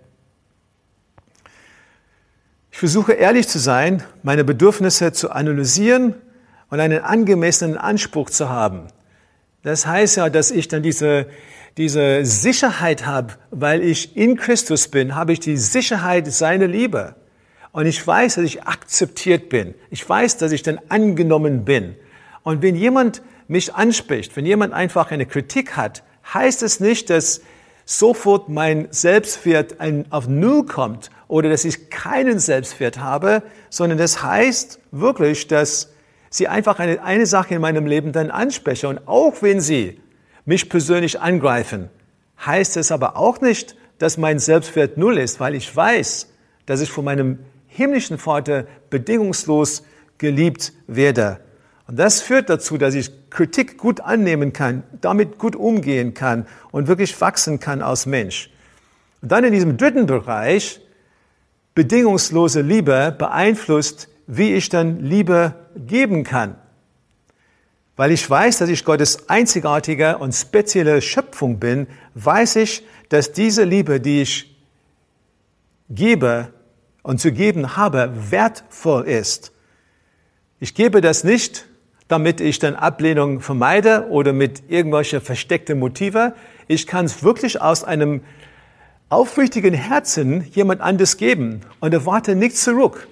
Ich 2.71 2.79
versuche 2.79 3.13
ehrlich 3.13 3.47
zu 3.47 3.59
sein, 3.59 4.03
meine 4.23 4.43
Bedürfnisse 4.43 5.13
zu 5.13 5.29
analysieren 5.29 6.15
und 6.71 6.79
einen 6.79 7.03
angemessenen 7.03 7.77
Anspruch 7.77 8.31
zu 8.31 8.49
haben. 8.49 8.87
Das 9.63 9.85
heißt 9.85 10.17
ja, 10.17 10.29
dass 10.29 10.51
ich 10.51 10.67
dann 10.67 10.83
diese, 10.83 11.27
diese 11.77 12.25
Sicherheit 12.25 13.05
habe, 13.05 13.33
weil 13.51 13.83
ich 13.83 14.15
in 14.15 14.37
Christus 14.37 14.87
bin, 14.87 15.15
habe 15.15 15.33
ich 15.33 15.39
die 15.39 15.57
Sicherheit 15.57 16.31
seiner 16.31 16.67
Liebe. 16.67 17.15
Und 17.71 17.85
ich 17.85 18.05
weiß, 18.05 18.35
dass 18.35 18.45
ich 18.45 18.63
akzeptiert 18.63 19.49
bin. 19.49 19.75
Ich 19.89 20.07
weiß, 20.07 20.37
dass 20.37 20.51
ich 20.51 20.63
dann 20.63 20.79
angenommen 20.89 21.65
bin. 21.65 21.95
Und 22.43 22.61
wenn 22.61 22.75
jemand 22.75 23.21
mich 23.47 23.75
anspricht, 23.75 24.35
wenn 24.35 24.45
jemand 24.45 24.73
einfach 24.73 25.11
eine 25.11 25.25
Kritik 25.25 25.75
hat, 25.75 26.03
heißt 26.33 26.63
es 26.63 26.79
nicht, 26.79 27.09
dass 27.09 27.41
sofort 27.85 28.49
mein 28.49 28.87
Selbstwert 28.91 29.77
auf 30.11 30.27
Null 30.27 30.65
kommt 30.65 31.09
oder 31.27 31.49
dass 31.49 31.65
ich 31.65 31.89
keinen 31.89 32.39
Selbstwert 32.39 32.99
habe, 32.99 33.43
sondern 33.69 33.97
das 33.97 34.23
heißt 34.23 34.79
wirklich, 34.91 35.47
dass 35.47 35.89
sie 36.29 36.47
einfach 36.47 36.79
eine, 36.79 37.01
eine 37.03 37.25
Sache 37.25 37.55
in 37.55 37.61
meinem 37.61 37.85
Leben 37.85 38.11
dann 38.11 38.31
anspreche. 38.31 38.87
Und 38.87 39.07
auch 39.07 39.41
wenn 39.41 39.61
sie 39.61 39.99
mich 40.45 40.69
persönlich 40.69 41.19
angreifen, 41.19 41.89
heißt 42.45 42.77
es 42.77 42.91
aber 42.91 43.17
auch 43.17 43.41
nicht, 43.41 43.75
dass 43.97 44.17
mein 44.17 44.39
Selbstwert 44.39 44.97
null 44.97 45.17
ist, 45.17 45.39
weil 45.39 45.55
ich 45.55 45.75
weiß, 45.75 46.27
dass 46.65 46.81
ich 46.81 46.89
von 46.89 47.05
meinem 47.05 47.39
himmlischen 47.67 48.17
Vater 48.17 48.65
bedingungslos 48.89 49.83
geliebt 50.17 50.73
werde. 50.87 51.39
Und 51.87 51.97
das 51.97 52.21
führt 52.21 52.49
dazu, 52.49 52.77
dass 52.77 52.93
ich 52.93 53.11
Kritik 53.29 53.77
gut 53.77 54.01
annehmen 54.01 54.53
kann, 54.53 54.83
damit 55.01 55.39
gut 55.39 55.55
umgehen 55.55 56.13
kann 56.13 56.45
und 56.71 56.87
wirklich 56.87 57.19
wachsen 57.19 57.59
kann 57.59 57.81
als 57.81 58.05
Mensch. 58.05 58.51
Und 59.21 59.31
dann 59.31 59.43
in 59.43 59.53
diesem 59.53 59.77
dritten 59.77 60.05
Bereich, 60.05 60.81
bedingungslose 61.75 62.61
Liebe 62.61 63.15
beeinflusst, 63.17 64.08
wie 64.31 64.53
ich 64.53 64.69
dann 64.69 64.99
Liebe 64.99 65.55
geben 65.75 66.23
kann. 66.23 66.53
Weil 67.95 68.11
ich 68.11 68.29
weiß, 68.29 68.59
dass 68.59 68.69
ich 68.69 68.85
Gottes 68.85 69.27
einzigartige 69.27 70.19
und 70.19 70.33
spezielle 70.33 71.01
Schöpfung 71.01 71.59
bin, 71.59 71.87
weiß 72.13 72.57
ich, 72.57 72.85
dass 73.09 73.31
diese 73.31 73.63
Liebe, 73.63 73.99
die 73.99 74.21
ich 74.21 74.55
gebe 75.89 76.53
und 77.01 77.19
zu 77.19 77.31
geben 77.31 77.75
habe, 77.75 78.13
wertvoll 78.29 79.07
ist. 79.07 79.51
Ich 80.59 80.75
gebe 80.75 81.01
das 81.01 81.23
nicht, 81.23 81.67
damit 82.07 82.39
ich 82.39 82.59
dann 82.59 82.75
Ablehnung 82.75 83.41
vermeide 83.41 84.09
oder 84.09 84.31
mit 84.31 84.61
irgendwelche 84.69 85.21
versteckte 85.21 85.73
Motive. 85.73 86.35
Ich 86.67 86.85
kann 86.85 87.05
es 87.05 87.23
wirklich 87.23 87.61
aus 87.61 87.83
einem 87.83 88.21
aufrichtigen 89.09 89.73
Herzen 89.73 90.45
jemand 90.51 90.81
anders 90.81 91.17
geben 91.17 91.61
und 91.79 91.95
erwarte 91.95 92.35
nichts 92.35 92.63
zurück. 92.63 93.07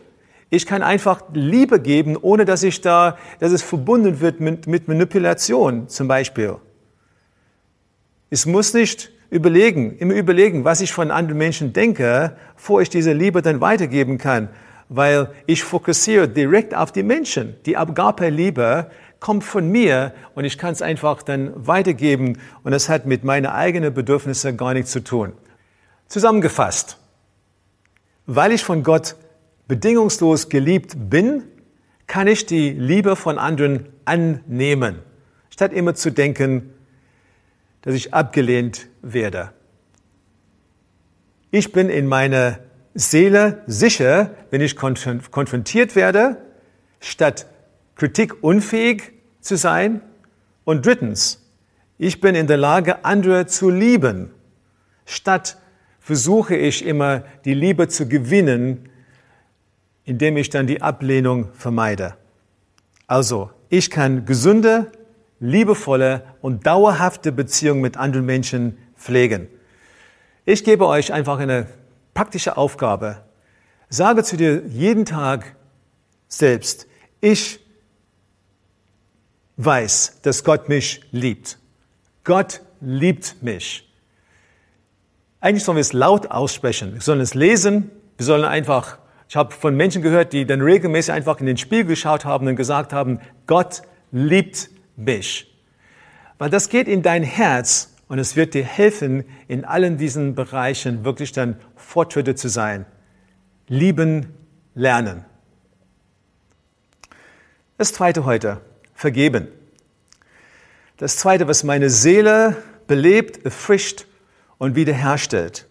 Ich 0.49 0.65
kann 0.65 0.81
einfach 0.81 1.23
Liebe 1.33 1.79
geben, 1.81 2.15
ohne 2.15 2.45
dass 2.45 2.63
ich 2.63 2.79
da, 2.81 3.17
dass 3.39 3.51
es 3.51 3.61
verbunden 3.61 4.21
wird 4.21 4.39
mit, 4.39 4.65
mit 4.65 4.87
Manipulation 4.87 5.89
zum 5.89 6.07
Beispiel. 6.07 6.55
Es 8.29 8.45
muss 8.45 8.73
nicht 8.73 9.11
überlegen, 9.29 9.97
immer 9.97 10.13
überlegen, 10.13 10.63
was 10.63 10.79
ich 10.79 10.93
von 10.93 11.11
anderen 11.11 11.37
Menschen 11.37 11.73
denke, 11.73 12.37
bevor 12.55 12.81
ich 12.81 12.89
diese 12.89 13.11
Liebe 13.11 13.41
dann 13.41 13.59
weitergeben 13.59 14.17
kann, 14.17 14.49
weil 14.89 15.31
ich 15.47 15.63
fokussiere 15.63 16.29
direkt 16.29 16.73
auf 16.73 16.93
die 16.93 17.03
Menschen. 17.03 17.55
Die 17.65 17.75
Agape-Liebe 17.75 18.89
kommt 19.19 19.43
von 19.43 19.69
mir 19.69 20.13
und 20.33 20.45
ich 20.45 20.57
kann 20.57 20.71
es 20.71 20.81
einfach 20.81 21.23
dann 21.23 21.51
weitergeben 21.55 22.37
und 22.63 22.71
es 22.71 22.87
hat 22.87 23.05
mit 23.05 23.25
meinen 23.25 23.47
eigenen 23.47 23.93
Bedürfnissen 23.93 24.55
gar 24.55 24.73
nichts 24.73 24.91
zu 24.91 25.03
tun. 25.03 25.33
Zusammengefasst, 26.07 26.97
weil 28.27 28.53
ich 28.53 28.63
von 28.63 28.83
Gott 28.83 29.15
bedingungslos 29.67 30.49
geliebt 30.49 30.95
bin, 31.09 31.43
kann 32.07 32.27
ich 32.27 32.45
die 32.45 32.71
Liebe 32.71 33.15
von 33.15 33.37
anderen 33.37 33.87
annehmen, 34.05 34.99
statt 35.49 35.73
immer 35.73 35.93
zu 35.93 36.11
denken, 36.11 36.73
dass 37.81 37.93
ich 37.93 38.13
abgelehnt 38.13 38.87
werde. 39.01 39.51
Ich 41.51 41.71
bin 41.71 41.89
in 41.89 42.07
meiner 42.07 42.59
Seele 42.93 43.63
sicher, 43.67 44.31
wenn 44.49 44.61
ich 44.61 44.75
konfrontiert 44.75 45.95
werde, 45.95 46.37
statt 46.99 47.47
kritikunfähig 47.95 49.11
zu 49.41 49.55
sein. 49.55 50.01
Und 50.63 50.85
drittens, 50.85 51.45
ich 51.97 52.21
bin 52.21 52.35
in 52.35 52.47
der 52.47 52.57
Lage, 52.57 53.05
andere 53.05 53.45
zu 53.45 53.69
lieben, 53.69 54.31
statt 55.05 55.57
versuche 55.99 56.55
ich 56.55 56.85
immer 56.85 57.23
die 57.45 57.53
Liebe 57.53 57.87
zu 57.87 58.07
gewinnen, 58.07 58.89
indem 60.07 60.37
ich 60.37 60.49
dann 60.49 60.67
die 60.67 60.81
Ablehnung 60.81 61.49
vermeide. 61.53 62.15
Also, 63.07 63.51
ich 63.67 63.91
kann 63.91 64.25
gesunde, 64.25 64.89
liebevolle 65.41 66.23
und 66.41 66.65
dauerhafte 66.65 67.33
Beziehungen 67.33 67.81
mit 67.81 67.97
anderen 67.97 68.25
Menschen 68.25 68.77
pflegen. 68.95 69.49
Ich 70.45 70.63
gebe 70.63 70.87
euch 70.87 71.11
einfach 71.11 71.39
eine 71.39 71.67
praktische 72.13 72.55
Aufgabe. 72.55 73.21
Sage 73.89 74.23
zu 74.23 74.37
dir 74.37 74.65
jeden 74.67 75.03
Tag 75.03 75.57
selbst, 76.29 76.87
ich 77.19 77.59
weiß, 79.57 80.21
dass 80.21 80.45
Gott 80.45 80.69
mich 80.69 81.01
liebt. 81.11 81.59
Gott 82.23 82.61
liebt 82.79 83.43
mich. 83.43 83.91
Eigentlich 85.41 85.65
sollen 85.65 85.75
wir 85.75 85.81
es 85.81 85.91
laut 85.91 86.31
aussprechen. 86.31 86.93
Wir 86.93 87.01
sollen 87.01 87.19
es 87.19 87.33
lesen. 87.33 87.91
Wir 88.15 88.25
sollen 88.25 88.45
einfach 88.45 88.99
ich 89.29 89.35
habe 89.35 89.53
von 89.53 89.75
Menschen 89.75 90.01
gehört, 90.01 90.31
die 90.33 90.45
dann 90.45 90.61
regelmäßig 90.61 91.13
einfach 91.13 91.39
in 91.39 91.45
den 91.45 91.57
Spiegel 91.57 91.85
geschaut 91.85 92.23
haben 92.23 92.47
und 92.47 92.55
gesagt 92.55 92.93
haben, 92.93 93.19
Gott 93.45 93.81
liebt 94.11 94.69
mich. 94.95 95.53
Weil 96.37 96.49
das 96.49 96.69
geht 96.69 96.87
in 96.87 97.01
dein 97.01 97.23
Herz 97.23 97.93
und 98.07 98.19
es 98.19 98.35
wird 98.35 98.53
dir 98.53 98.63
helfen, 98.63 99.25
in 99.47 99.65
allen 99.65 99.97
diesen 99.97 100.33
Bereichen 100.33 101.03
wirklich 101.03 101.33
dann 101.33 101.57
Fortschritte 101.75 102.35
zu 102.35 102.47
sein. 102.47 102.85
Lieben, 103.67 104.33
lernen. 104.75 105.25
Das 107.77 107.93
zweite 107.93 108.23
heute, 108.23 108.61
vergeben. 108.93 109.49
Das 110.95 111.17
zweite, 111.17 111.47
was 111.47 111.63
meine 111.63 111.89
Seele 111.89 112.55
belebt, 112.87 113.43
erfrischt 113.43 114.05
und 114.57 114.75
wiederherstellt. 114.75 115.67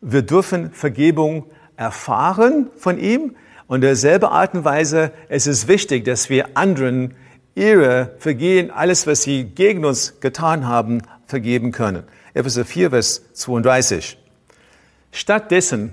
Wir 0.00 0.22
dürfen 0.22 0.72
Vergebung 0.72 1.50
erfahren 1.78 2.68
von 2.76 2.98
ihm. 2.98 3.36
Und 3.66 3.80
derselbe 3.80 4.30
Art 4.30 4.54
und 4.54 4.64
Weise, 4.64 5.12
es 5.28 5.46
ist 5.46 5.68
wichtig, 5.68 6.04
dass 6.04 6.28
wir 6.28 6.56
anderen 6.56 7.14
ihre 7.54 8.14
Vergehen, 8.18 8.70
alles, 8.70 9.06
was 9.06 9.22
sie 9.22 9.44
gegen 9.44 9.84
uns 9.84 10.20
getan 10.20 10.66
haben, 10.66 11.02
vergeben 11.26 11.72
können. 11.72 12.04
Epheser 12.34 12.64
4, 12.64 12.90
Vers 12.90 13.22
32. 13.32 14.18
Stattdessen, 15.12 15.92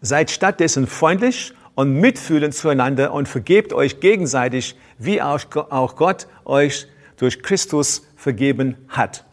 seid 0.00 0.30
stattdessen 0.30 0.86
freundlich 0.86 1.54
und 1.74 1.94
mitfühlend 1.94 2.54
zueinander 2.54 3.12
und 3.12 3.28
vergebt 3.28 3.72
euch 3.72 4.00
gegenseitig, 4.00 4.76
wie 4.98 5.20
auch 5.22 5.96
Gott 5.96 6.26
euch 6.44 6.86
durch 7.16 7.42
Christus 7.42 8.06
vergeben 8.16 8.76
hat. 8.88 9.24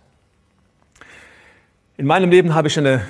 In 1.98 2.06
meinem 2.08 2.32
Leben 2.32 2.56
habe 2.56 2.68
ich 2.68 2.78
eine 2.78 3.02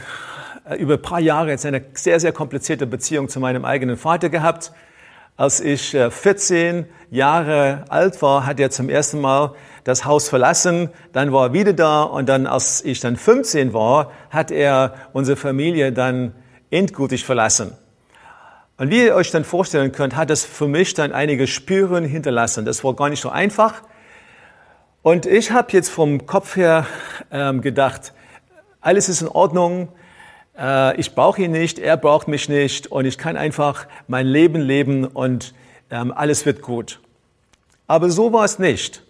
über 0.78 0.94
ein 0.96 1.02
paar 1.02 1.20
Jahre 1.20 1.50
jetzt 1.50 1.66
eine 1.66 1.84
sehr, 1.94 2.20
sehr 2.20 2.32
komplizierte 2.32 2.88
Beziehung 2.88 3.30
zu 3.30 3.40
meinem 3.40 3.66
eigenen 3.66 3.98
Vater 3.98 4.30
gehabt. 4.30 4.72
Als 5.38 5.60
ich 5.60 5.98
14 6.10 6.76
äh, 6.76 6.86
Jahre 7.10 7.86
alt 7.90 8.22
war, 8.22 8.46
hat 8.46 8.60
er 8.60 8.70
zum 8.70 8.90
ersten 8.90 9.22
Mal 9.22 9.54
das 9.84 10.06
Haus 10.06 10.30
verlassen, 10.30 10.90
dann 11.14 11.34
war 11.34 11.48
er 11.48 11.54
wieder 11.54 11.74
da 11.74 12.04
und 12.04 12.30
dann, 12.30 12.46
als 12.46 12.86
ich 12.86 13.00
dann 13.00 13.18
15 13.18 13.74
war, 13.74 14.12
hat 14.30 14.52
er 14.52 14.94
unsere 15.14 15.38
Familie 15.38 15.92
dann 15.92 16.34
endgültig 16.70 17.26
verlassen. 17.26 17.76
Und 18.78 18.92
wie 18.92 19.06
ihr 19.06 19.16
euch 19.16 19.32
dann 19.32 19.44
vorstellen 19.44 19.92
könnt, 19.92 20.16
hat 20.16 20.30
das 20.30 20.44
für 20.44 20.68
mich 20.68 20.94
dann 20.94 21.12
einige 21.12 21.48
Spuren 21.48 22.04
hinterlassen. 22.04 22.66
Das 22.66 22.84
war 22.84 22.96
gar 22.96 23.10
nicht 23.10 23.22
so 23.22 23.30
einfach. 23.30 23.82
Und 25.02 25.26
ich 25.26 25.52
habe 25.52 25.70
jetzt 25.72 25.90
vom 25.90 26.28
Kopf 26.28 26.56
her 26.56 26.86
ähm, 27.32 27.62
gedacht, 27.62 28.14
alles 28.80 29.10
ist 29.10 29.22
in 29.22 29.28
Ordnung, 29.28 29.90
äh, 30.58 31.00
ich 31.00 31.16
brauche 31.16 31.42
ihn 31.42 31.52
nicht, 31.52 31.80
er 31.80 31.98
braucht 31.98 32.28
mich 32.28 32.50
nicht 32.50 32.88
und 32.88 33.06
ich 33.06 33.18
kann 33.18 33.38
einfach 33.38 33.88
mein 34.08 34.28
Leben 34.28 34.62
leben 34.62 35.06
und 35.06 35.54
ähm, 35.90 36.12
alles 36.12 36.46
wird 36.46 36.62
gut. 36.62 37.00
Aber 37.88 38.10
so 38.10 38.32
war 38.34 38.46
es 38.46 38.60
nicht. 38.60 39.04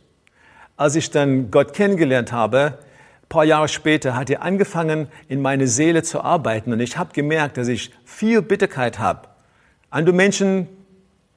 Als 0.78 0.96
ich 0.96 1.12
dann 1.12 1.52
Gott 1.52 1.74
kennengelernt 1.74 2.32
habe, 2.32 2.80
paar 3.32 3.46
Jahre 3.46 3.70
später 3.70 4.16
hat 4.16 4.30
er 4.30 4.44
angefangen, 4.44 5.08
in 5.30 5.42
meine 5.42 5.66
Seele 5.66 6.04
zu 6.04 6.22
arbeiten. 6.22 6.74
Und 6.74 6.82
ich 6.82 6.98
habe 6.98 7.14
gemerkt, 7.14 7.56
dass 7.56 7.70
ich 7.70 7.92
viel 8.04 8.42
Bitterkeit 8.42 9.00
habe. 9.00 9.30
Andere 9.90 10.14
Menschen, 10.14 10.68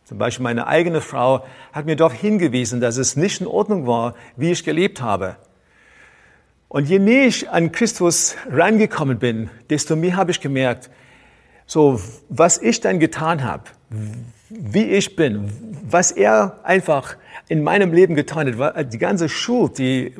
zum 0.04 0.18
Beispiel 0.18 0.42
meine 0.42 0.66
eigene 0.66 1.00
Frau, 1.00 1.46
hat 1.73 1.87
mir 1.87 1.94
darauf 1.94 2.12
hingewiesen, 2.12 2.80
dass 2.80 2.96
es 2.96 3.16
nicht 3.16 3.40
in 3.40 3.46
Ordnung 3.46 3.87
war, 3.87 4.14
wie 4.37 4.50
ich 4.50 4.64
gelebt 4.64 5.00
habe. 5.00 5.37
Und 6.75 6.88
je 6.88 6.99
näher 6.99 7.28
ich 7.28 7.49
an 7.49 7.71
Christus 7.71 8.35
reingekommen 8.50 9.21
bin, 9.21 9.49
desto 9.71 9.95
mehr 9.95 10.16
habe 10.16 10.33
ich 10.33 10.40
gemerkt, 10.40 10.90
so 11.66 12.00
was 12.28 12.59
ich 12.59 12.81
dann 12.81 12.99
getan 12.99 13.45
habe, 13.45 13.62
wie 14.50 14.87
ich 14.87 15.14
bin, 15.14 15.52
was 15.88 16.11
er 16.11 16.59
einfach 16.64 17.16
in 17.47 17.62
meinem 17.62 17.93
Leben 17.93 18.16
getan 18.16 18.59
hat, 18.59 18.93
die 18.93 18.99
ganze 18.99 19.28
Schuld, 19.28 19.78
die 19.78 20.16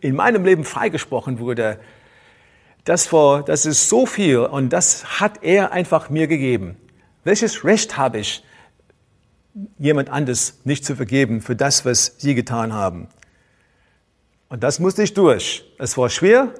in 0.00 0.16
meinem 0.16 0.44
Leben 0.44 0.64
freigesprochen 0.64 1.38
wurde, 1.38 1.78
das, 2.82 3.12
war, 3.12 3.44
das 3.44 3.64
ist 3.64 3.88
so 3.88 4.04
viel 4.04 4.38
und 4.38 4.72
das 4.72 5.20
hat 5.20 5.44
er 5.44 5.70
einfach 5.70 6.10
mir 6.10 6.26
gegeben. 6.26 6.74
Welches 7.22 7.64
Recht 7.64 7.96
habe 7.96 8.18
ich, 8.18 8.42
jemand 9.78 10.10
anderes 10.10 10.62
nicht 10.64 10.84
zu 10.84 10.96
vergeben 10.96 11.42
für 11.42 11.54
das, 11.54 11.84
was 11.84 12.16
sie 12.18 12.34
getan 12.34 12.72
haben? 12.72 13.06
Und 14.52 14.62
das 14.62 14.78
musste 14.78 15.02
ich 15.02 15.14
durch. 15.14 15.64
Es 15.78 15.96
war 15.96 16.10
schwer, 16.10 16.52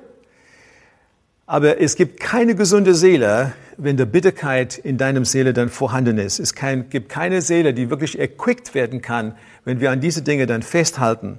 aber 1.44 1.78
es 1.78 1.94
gibt 1.94 2.20
keine 2.20 2.54
gesunde 2.54 2.94
Seele, 2.94 3.52
wenn 3.76 3.98
der 3.98 4.06
Bitterkeit 4.06 4.78
in 4.78 4.96
deinem 4.96 5.26
Seele 5.26 5.52
dann 5.52 5.68
vorhanden 5.68 6.16
ist. 6.16 6.38
Es 6.38 6.54
gibt 6.54 7.10
keine 7.10 7.42
Seele, 7.42 7.74
die 7.74 7.90
wirklich 7.90 8.18
erquickt 8.18 8.74
werden 8.74 9.02
kann, 9.02 9.36
wenn 9.66 9.80
wir 9.80 9.90
an 9.90 10.00
diese 10.00 10.22
Dinge 10.22 10.46
dann 10.46 10.62
festhalten. 10.62 11.38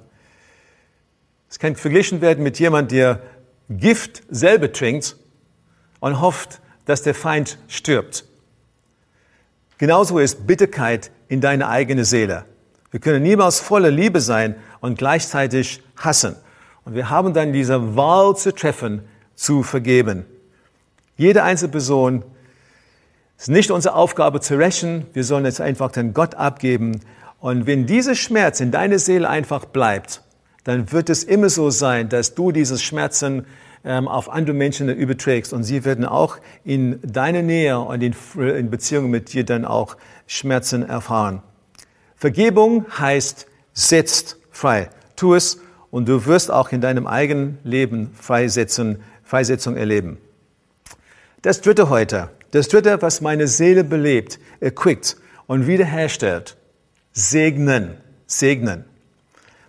Es 1.50 1.58
kann 1.58 1.74
verglichen 1.74 2.20
werden 2.20 2.44
mit 2.44 2.60
jemand, 2.60 2.92
der 2.92 3.20
Gift 3.68 4.22
selber 4.30 4.70
trinkt 4.70 5.16
und 5.98 6.20
hofft, 6.20 6.60
dass 6.84 7.02
der 7.02 7.16
Feind 7.16 7.58
stirbt. 7.66 8.26
Genauso 9.78 10.20
ist 10.20 10.46
Bitterkeit 10.46 11.10
in 11.26 11.40
deiner 11.40 11.68
eigenen 11.68 12.04
Seele. 12.04 12.44
Wir 12.92 13.00
können 13.00 13.24
niemals 13.24 13.58
voller 13.58 13.90
Liebe 13.90 14.20
sein 14.20 14.54
und 14.80 14.96
gleichzeitig 14.98 15.82
hassen. 15.96 16.36
Und 16.84 16.94
wir 16.94 17.10
haben 17.10 17.32
dann 17.32 17.52
diese 17.52 17.96
Wahl 17.96 18.36
zu 18.36 18.54
treffen, 18.54 19.02
zu 19.34 19.62
vergeben. 19.62 20.24
Jede 21.16 21.42
einzelne 21.42 21.72
Person 21.72 22.24
ist 23.38 23.48
nicht 23.48 23.70
unsere 23.70 23.94
Aufgabe 23.94 24.40
zu 24.40 24.56
rächen. 24.56 25.06
Wir 25.12 25.24
sollen 25.24 25.46
es 25.46 25.60
einfach 25.60 25.90
den 25.90 26.14
Gott 26.14 26.34
abgeben. 26.34 27.00
Und 27.40 27.66
wenn 27.66 27.86
dieser 27.86 28.14
Schmerz 28.14 28.60
in 28.60 28.70
deiner 28.70 28.98
Seele 28.98 29.28
einfach 29.28 29.64
bleibt, 29.64 30.22
dann 30.64 30.90
wird 30.92 31.10
es 31.10 31.24
immer 31.24 31.50
so 31.50 31.70
sein, 31.70 32.08
dass 32.08 32.34
du 32.34 32.52
dieses 32.52 32.82
Schmerzen 32.82 33.46
ähm, 33.84 34.08
auf 34.08 34.30
andere 34.30 34.54
Menschen 34.54 34.88
überträgst 34.88 35.52
und 35.52 35.62
sie 35.62 35.84
werden 35.84 36.06
auch 36.06 36.38
in 36.64 37.00
deiner 37.02 37.42
Nähe 37.42 37.78
und 37.78 38.02
in, 38.02 38.14
in 38.38 38.70
Beziehung 38.70 39.10
mit 39.10 39.32
dir 39.34 39.44
dann 39.44 39.66
auch 39.66 39.96
Schmerzen 40.26 40.82
erfahren. 40.82 41.42
Vergebung 42.16 42.86
heißt, 42.98 43.46
setzt 43.74 44.38
frei. 44.50 44.88
Tu 45.16 45.34
es 45.34 45.60
und 45.94 46.08
du 46.08 46.26
wirst 46.26 46.50
auch 46.50 46.72
in 46.72 46.80
deinem 46.80 47.06
eigenen 47.06 47.58
Leben 47.62 48.12
Freisetzung, 48.20 48.96
Freisetzung 49.22 49.76
erleben. 49.76 50.18
Das 51.42 51.60
dritte 51.60 51.88
heute, 51.88 52.30
das 52.50 52.66
dritte, 52.66 53.00
was 53.00 53.20
meine 53.20 53.46
Seele 53.46 53.84
belebt, 53.84 54.40
erquickt 54.58 55.16
und 55.46 55.68
wiederherstellt. 55.68 56.56
Segnen, 57.12 57.96
segnen. 58.26 58.86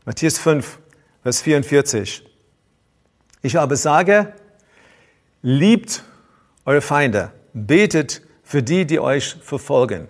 Matthäus 0.03 0.39
5, 0.39 0.79
Vers 1.21 1.41
44. 1.43 2.25
Ich 3.43 3.59
aber 3.59 3.75
sage, 3.75 4.33
liebt 5.43 6.03
eure 6.65 6.81
Feinde, 6.81 7.33
betet 7.53 8.23
für 8.41 8.63
die, 8.63 8.87
die 8.87 8.99
euch 8.99 9.35
verfolgen. 9.43 10.07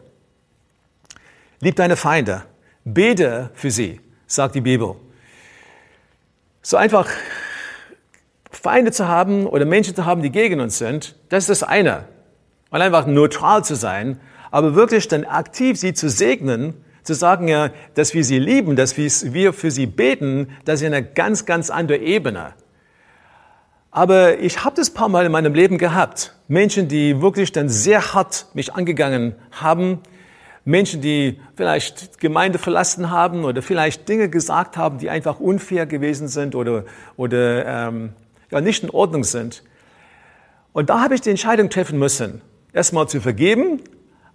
Liebt 1.60 1.80
deine 1.80 1.98
Feinde, 1.98 2.44
bete 2.86 3.50
für 3.54 3.70
sie, 3.70 4.00
sagt 4.28 4.56
die 4.56 4.62
Bibel. 4.62 4.96
So 6.68 6.78
einfach 6.78 7.08
Feinde 8.50 8.92
zu 8.92 9.08
haben 9.08 9.46
oder 9.46 9.66
Menschen 9.66 9.94
zu 9.94 10.04
haben, 10.08 10.24
die 10.24 10.32
gegen 10.32 10.60
uns 10.60 10.80
sind, 10.80 11.16
das 11.30 11.44
ist 11.44 11.62
das 11.62 11.62
eine. 11.62 12.06
Und 12.72 12.82
einfach 12.82 13.06
neutral 13.06 13.64
zu 13.64 13.76
sein, 13.76 14.20
aber 14.50 14.74
wirklich 14.74 15.08
dann 15.08 15.26
aktiv 15.26 15.78
sie 15.78 15.94
zu 15.94 16.10
segnen, 16.10 16.74
zu 17.04 17.14
sagen, 17.14 17.48
ja, 17.48 17.70
dass 17.94 18.16
wir 18.16 18.24
sie 18.24 18.40
lieben, 18.40 18.76
dass 18.76 18.98
wir 18.98 19.54
für 19.54 19.70
sie 19.70 19.86
beten, 19.86 20.48
das 20.66 20.82
ist 20.82 20.88
eine 20.88 21.04
ganz, 21.04 21.46
ganz 21.46 21.70
andere 21.70 22.00
Ebene. 22.00 22.56
Aber 23.92 24.40
ich 24.40 24.66
habe 24.66 24.76
das 24.76 24.90
paar 24.90 25.08
Mal 25.08 25.28
in 25.28 25.32
meinem 25.32 25.54
Leben 25.54 25.78
gehabt. 25.78 26.34
Menschen, 26.48 26.88
die 26.88 27.22
wirklich 27.22 27.52
dann 27.52 27.70
sehr 27.70 28.16
hart 28.16 28.48
mich 28.56 28.74
angegangen 28.74 29.36
haben, 29.52 30.00
Menschen, 30.66 31.00
die 31.00 31.40
vielleicht 31.56 32.20
Gemeinde 32.20 32.58
verlassen 32.58 33.12
haben 33.12 33.46
oder 33.46 33.62
vielleicht 33.62 34.10
Dinge 34.10 34.30
gesagt 34.30 34.78
haben, 34.78 34.98
die 34.98 35.12
einfach 35.12 35.40
unfair 35.40 35.86
gewesen 35.86 36.28
sind 36.28 36.56
oder, 36.56 36.86
oder 37.16 37.88
ähm, 37.88 38.14
ja, 38.50 38.62
nicht 38.62 38.84
in 38.84 38.90
Ordnung 38.90 39.24
sind. 39.24 39.64
Und 40.74 40.90
da 40.90 41.02
habe 41.02 41.14
ich 41.14 41.22
die 41.22 41.30
Entscheidung 41.30 41.70
treffen 41.70 42.00
müssen, 42.00 42.42
erstmal 42.74 43.08
zu 43.08 43.22
vergeben, 43.22 43.80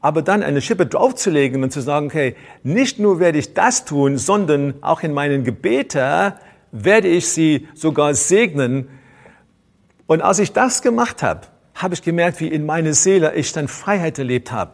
aber 0.01 0.23
dann 0.23 0.45
eine 0.45 0.63
Schippe 0.63 0.87
draufzulegen 0.87 1.65
und 1.65 1.73
zu 1.73 1.81
sagen, 1.81 2.07
okay, 2.07 2.37
nicht 2.63 3.01
nur 3.01 3.19
werde 3.19 3.39
ich 3.39 3.53
das 3.53 3.85
tun, 3.85 4.17
sondern 4.17 4.75
auch 4.83 5.03
in 5.03 5.13
meinen 5.13 5.43
Gebeten 5.43 6.33
werde 6.73 7.09
ich 7.09 7.29
sie 7.29 7.69
sogar 7.75 8.15
segnen. 8.15 8.89
Und 10.07 10.23
als 10.23 10.39
ich 10.39 10.53
das 10.53 10.81
gemacht 10.81 11.25
habe, 11.25 11.43
habe 11.75 11.95
ich 11.95 12.03
gemerkt, 12.03 12.41
wie 12.41 12.49
in 12.49 12.65
meiner 12.65 12.95
Seele 12.95 13.35
ich 13.35 13.53
dann 13.53 13.69
Freiheit 13.69 14.19
erlebt 14.19 14.53
habe, 14.53 14.73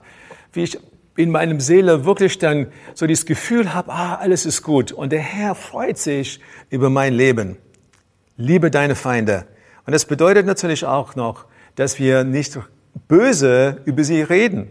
wie 0.52 0.64
ich 0.64 0.78
in 1.16 1.30
meinem 1.30 1.60
Seele 1.60 2.04
wirklich 2.04 2.38
dann 2.38 2.66
so 2.94 3.06
dieses 3.06 3.26
Gefühl 3.26 3.74
habe, 3.74 3.92
ah, 3.92 4.16
alles 4.16 4.46
ist 4.46 4.62
gut. 4.62 4.92
Und 4.92 5.12
der 5.12 5.20
Herr 5.20 5.54
freut 5.54 5.98
sich 5.98 6.40
über 6.70 6.90
mein 6.90 7.14
Leben. 7.14 7.56
Liebe 8.36 8.70
deine 8.70 8.94
Feinde. 8.94 9.46
Und 9.86 9.92
das 9.92 10.04
bedeutet 10.04 10.46
natürlich 10.46 10.84
auch 10.84 11.16
noch, 11.16 11.46
dass 11.74 11.98
wir 11.98 12.24
nicht 12.24 12.58
böse 13.08 13.80
über 13.84 14.04
sie 14.04 14.22
reden. 14.22 14.68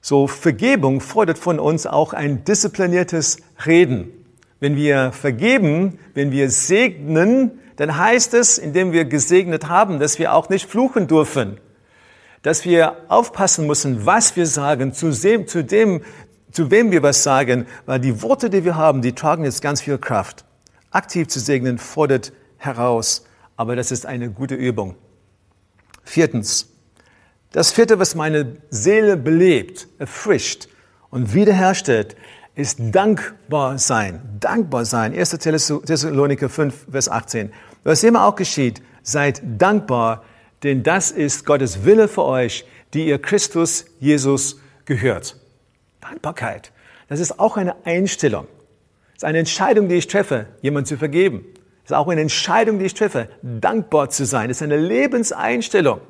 So 0.00 0.26
Vergebung 0.26 1.00
fordert 1.00 1.38
von 1.38 1.58
uns 1.58 1.86
auch 1.86 2.12
ein 2.12 2.44
diszipliniertes 2.44 3.38
Reden. 3.66 4.12
Wenn 4.60 4.76
wir 4.76 5.12
vergeben, 5.12 5.98
wenn 6.14 6.30
wir 6.30 6.50
segnen, 6.50 7.58
dann 7.76 7.96
heißt 7.96 8.34
es, 8.34 8.58
indem 8.58 8.92
wir 8.92 9.04
gesegnet 9.04 9.68
haben, 9.68 9.98
dass 9.98 10.18
wir 10.18 10.34
auch 10.34 10.48
nicht 10.48 10.68
fluchen 10.70 11.06
dürfen 11.06 11.58
dass 12.46 12.64
wir 12.64 12.98
aufpassen 13.08 13.66
müssen, 13.66 14.06
was 14.06 14.36
wir 14.36 14.46
sagen, 14.46 14.92
zu 14.92 15.10
dem, 15.10 15.48
zu 15.48 15.64
dem, 15.64 16.02
zu 16.52 16.70
wem 16.70 16.92
wir 16.92 17.02
was 17.02 17.24
sagen, 17.24 17.66
weil 17.86 17.98
die 17.98 18.22
Worte, 18.22 18.50
die 18.50 18.64
wir 18.64 18.76
haben, 18.76 19.02
die 19.02 19.16
tragen 19.16 19.42
jetzt 19.42 19.60
ganz 19.62 19.82
viel 19.82 19.98
Kraft. 19.98 20.44
Aktiv 20.92 21.26
zu 21.26 21.40
segnen 21.40 21.76
fordert 21.78 22.32
heraus, 22.56 23.24
aber 23.56 23.74
das 23.74 23.90
ist 23.90 24.06
eine 24.06 24.30
gute 24.30 24.54
Übung. 24.54 24.94
Viertens. 26.04 26.68
Das 27.50 27.72
vierte, 27.72 27.98
was 27.98 28.14
meine 28.14 28.58
Seele 28.70 29.16
belebt, 29.16 29.88
erfrischt 29.98 30.68
und 31.10 31.34
wiederherstellt, 31.34 32.14
ist 32.54 32.78
dankbar 32.80 33.78
sein. 33.78 34.20
Dankbar 34.38 34.84
sein. 34.84 35.12
1. 35.12 35.30
Thessaloniker 35.30 36.48
5, 36.48 36.92
Vers 36.92 37.08
18. 37.08 37.52
Was 37.82 38.04
immer 38.04 38.24
auch 38.24 38.36
geschieht, 38.36 38.82
seid 39.02 39.42
dankbar, 39.58 40.22
denn 40.66 40.82
das 40.82 41.10
ist 41.10 41.46
Gottes 41.46 41.84
Wille 41.84 42.08
für 42.08 42.24
euch, 42.24 42.66
die 42.92 43.06
ihr 43.06 43.18
Christus 43.18 43.86
Jesus 43.98 44.60
gehört. 44.84 45.36
Dankbarkeit. 46.00 46.72
Das 47.08 47.20
ist 47.20 47.38
auch 47.38 47.56
eine 47.56 47.74
Einstellung. 47.84 48.46
Das 49.14 49.22
ist 49.22 49.24
eine 49.24 49.38
Entscheidung, 49.38 49.88
die 49.88 49.94
ich 49.94 50.06
treffe, 50.06 50.46
jemand 50.60 50.86
zu 50.86 50.96
vergeben. 50.96 51.44
Das 51.82 51.92
ist 51.92 51.96
auch 51.96 52.08
eine 52.08 52.20
Entscheidung, 52.20 52.78
die 52.78 52.86
ich 52.86 52.94
treffe, 52.94 53.28
dankbar 53.42 54.10
zu 54.10 54.26
sein. 54.26 54.48
Das 54.48 54.58
ist 54.58 54.62
eine 54.62 54.76
Lebenseinstellung. 54.76 56.00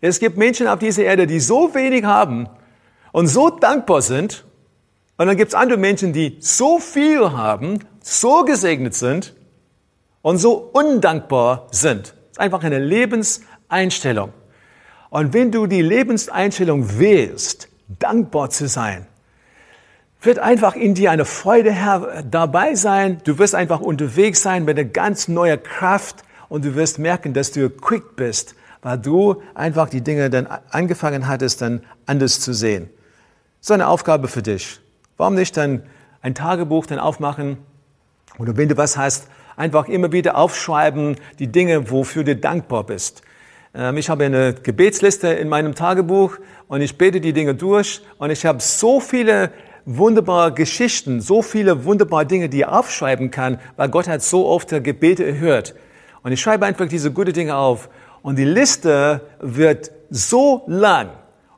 Es 0.00 0.20
gibt 0.20 0.36
Menschen 0.36 0.68
auf 0.68 0.78
dieser 0.78 1.04
Erde, 1.04 1.26
die 1.26 1.40
so 1.40 1.74
wenig 1.74 2.04
haben 2.04 2.48
und 3.12 3.26
so 3.26 3.50
dankbar 3.50 4.02
sind. 4.02 4.44
Und 5.16 5.26
dann 5.26 5.36
gibt 5.36 5.48
es 5.48 5.54
andere 5.54 5.78
Menschen, 5.78 6.12
die 6.12 6.36
so 6.40 6.78
viel 6.78 7.32
haben, 7.32 7.80
so 8.02 8.44
gesegnet 8.44 8.94
sind 8.94 9.34
und 10.20 10.36
so 10.36 10.70
undankbar 10.72 11.68
sind. 11.70 12.08
Das 12.08 12.32
ist 12.32 12.40
einfach 12.40 12.62
eine 12.62 12.78
Lebenseinstellung. 12.78 13.55
Einstellung. 13.68 14.32
Und 15.10 15.32
wenn 15.32 15.52
du 15.52 15.66
die 15.66 15.82
Lebenseinstellung 15.82 16.98
wählst, 16.98 17.68
dankbar 17.98 18.50
zu 18.50 18.68
sein, 18.68 19.06
wird 20.20 20.38
einfach 20.38 20.74
in 20.74 20.94
dir 20.94 21.10
eine 21.10 21.24
Freude 21.24 21.74
dabei 22.28 22.74
sein. 22.74 23.20
Du 23.24 23.38
wirst 23.38 23.54
einfach 23.54 23.80
unterwegs 23.80 24.42
sein 24.42 24.64
mit 24.64 24.78
einer 24.78 24.88
ganz 24.88 25.28
neuen 25.28 25.62
Kraft 25.62 26.24
und 26.48 26.64
du 26.64 26.74
wirst 26.74 26.98
merken, 26.98 27.32
dass 27.32 27.52
du 27.52 27.70
quick 27.70 28.16
bist, 28.16 28.56
weil 28.82 28.98
du 28.98 29.42
einfach 29.54 29.88
die 29.88 30.00
Dinge 30.00 30.30
dann 30.30 30.46
angefangen 30.70 31.28
hattest, 31.28 31.62
dann 31.62 31.82
anders 32.06 32.40
zu 32.40 32.52
sehen. 32.52 32.90
So 33.60 33.74
eine 33.74 33.86
Aufgabe 33.88 34.28
für 34.28 34.42
dich. 34.42 34.80
Warum 35.16 35.34
nicht 35.34 35.56
dann 35.56 35.82
ein 36.22 36.34
Tagebuch 36.34 36.86
dann 36.86 36.98
aufmachen 36.98 37.58
oder 38.38 38.56
wenn 38.56 38.68
du 38.68 38.76
was 38.76 38.96
hast, 38.96 39.28
Einfach 39.56 39.88
immer 39.88 40.12
wieder 40.12 40.36
aufschreiben, 40.36 41.16
die 41.38 41.46
Dinge, 41.46 41.90
wofür 41.90 42.24
du 42.24 42.36
dankbar 42.36 42.84
bist. 42.84 43.22
Ähm, 43.76 43.96
ich 43.98 44.08
habe 44.08 44.24
eine 44.24 44.54
Gebetsliste 44.54 45.28
in 45.28 45.48
meinem 45.48 45.74
Tagebuch 45.74 46.38
und 46.68 46.80
ich 46.80 46.96
bete 46.96 47.20
die 47.20 47.32
Dinge 47.32 47.54
durch 47.54 48.00
und 48.18 48.30
ich 48.30 48.46
habe 48.46 48.60
so 48.60 49.00
viele 49.00 49.50
wunderbare 49.84 50.52
Geschichten, 50.52 51.20
so 51.20 51.42
viele 51.42 51.84
wunderbare 51.84 52.26
Dinge, 52.26 52.48
die 52.48 52.58
ich 52.58 52.66
aufschreiben 52.66 53.30
kann, 53.30 53.60
weil 53.76 53.88
Gott 53.88 54.08
hat 54.08 54.22
so 54.22 54.46
oft 54.46 54.70
Gebete 54.70 55.24
erhört. 55.24 55.74
Und 56.22 56.32
ich 56.32 56.40
schreibe 56.40 56.66
einfach 56.66 56.88
diese 56.88 57.12
guten 57.12 57.32
Dinge 57.32 57.56
auf 57.56 57.88
und 58.22 58.36
die 58.36 58.44
Liste 58.44 59.20
wird 59.40 59.92
so 60.10 60.64
lang 60.66 61.10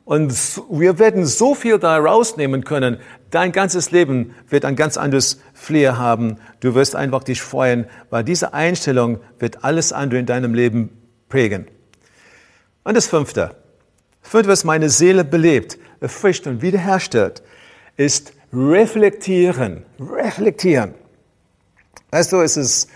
und 0.04 0.32
wir 0.70 0.98
werden 0.98 1.24
so 1.24 1.54
viel 1.54 1.78
da 1.78 1.96
rausnehmen 1.96 2.64
können. 2.64 2.98
Dein 3.30 3.52
ganzes 3.52 3.90
Leben 3.92 4.34
wird 4.48 4.64
ein 4.64 4.76
ganz 4.76 4.96
anderes 4.96 5.40
Flair 5.54 5.98
haben. 5.98 6.38
Du 6.60 6.74
wirst 6.74 6.96
einfach 6.96 7.24
dich 7.24 7.40
freuen, 7.40 7.86
weil 8.10 8.24
diese 8.24 8.52
Einstellung 8.52 9.20
wird 9.38 9.64
alles 9.64 9.92
andere 9.92 10.20
in 10.20 10.26
deinem 10.26 10.54
Leben 10.54 10.90
prägen. 11.28 11.66
Und 12.88 12.96
das 12.96 13.06
fünfte. 13.06 13.50
Fünfte, 14.22 14.48
was 14.48 14.64
meine 14.64 14.88
Seele 14.88 15.22
belebt, 15.22 15.76
erfrischt 16.00 16.46
und 16.46 16.62
wiederherstellt, 16.62 17.42
ist 17.98 18.32
reflektieren. 18.50 19.84
Reflektieren. 20.00 20.94
Weißt 22.12 22.32
du, 22.32 22.40
es 22.40 22.56
ist, 22.56 22.88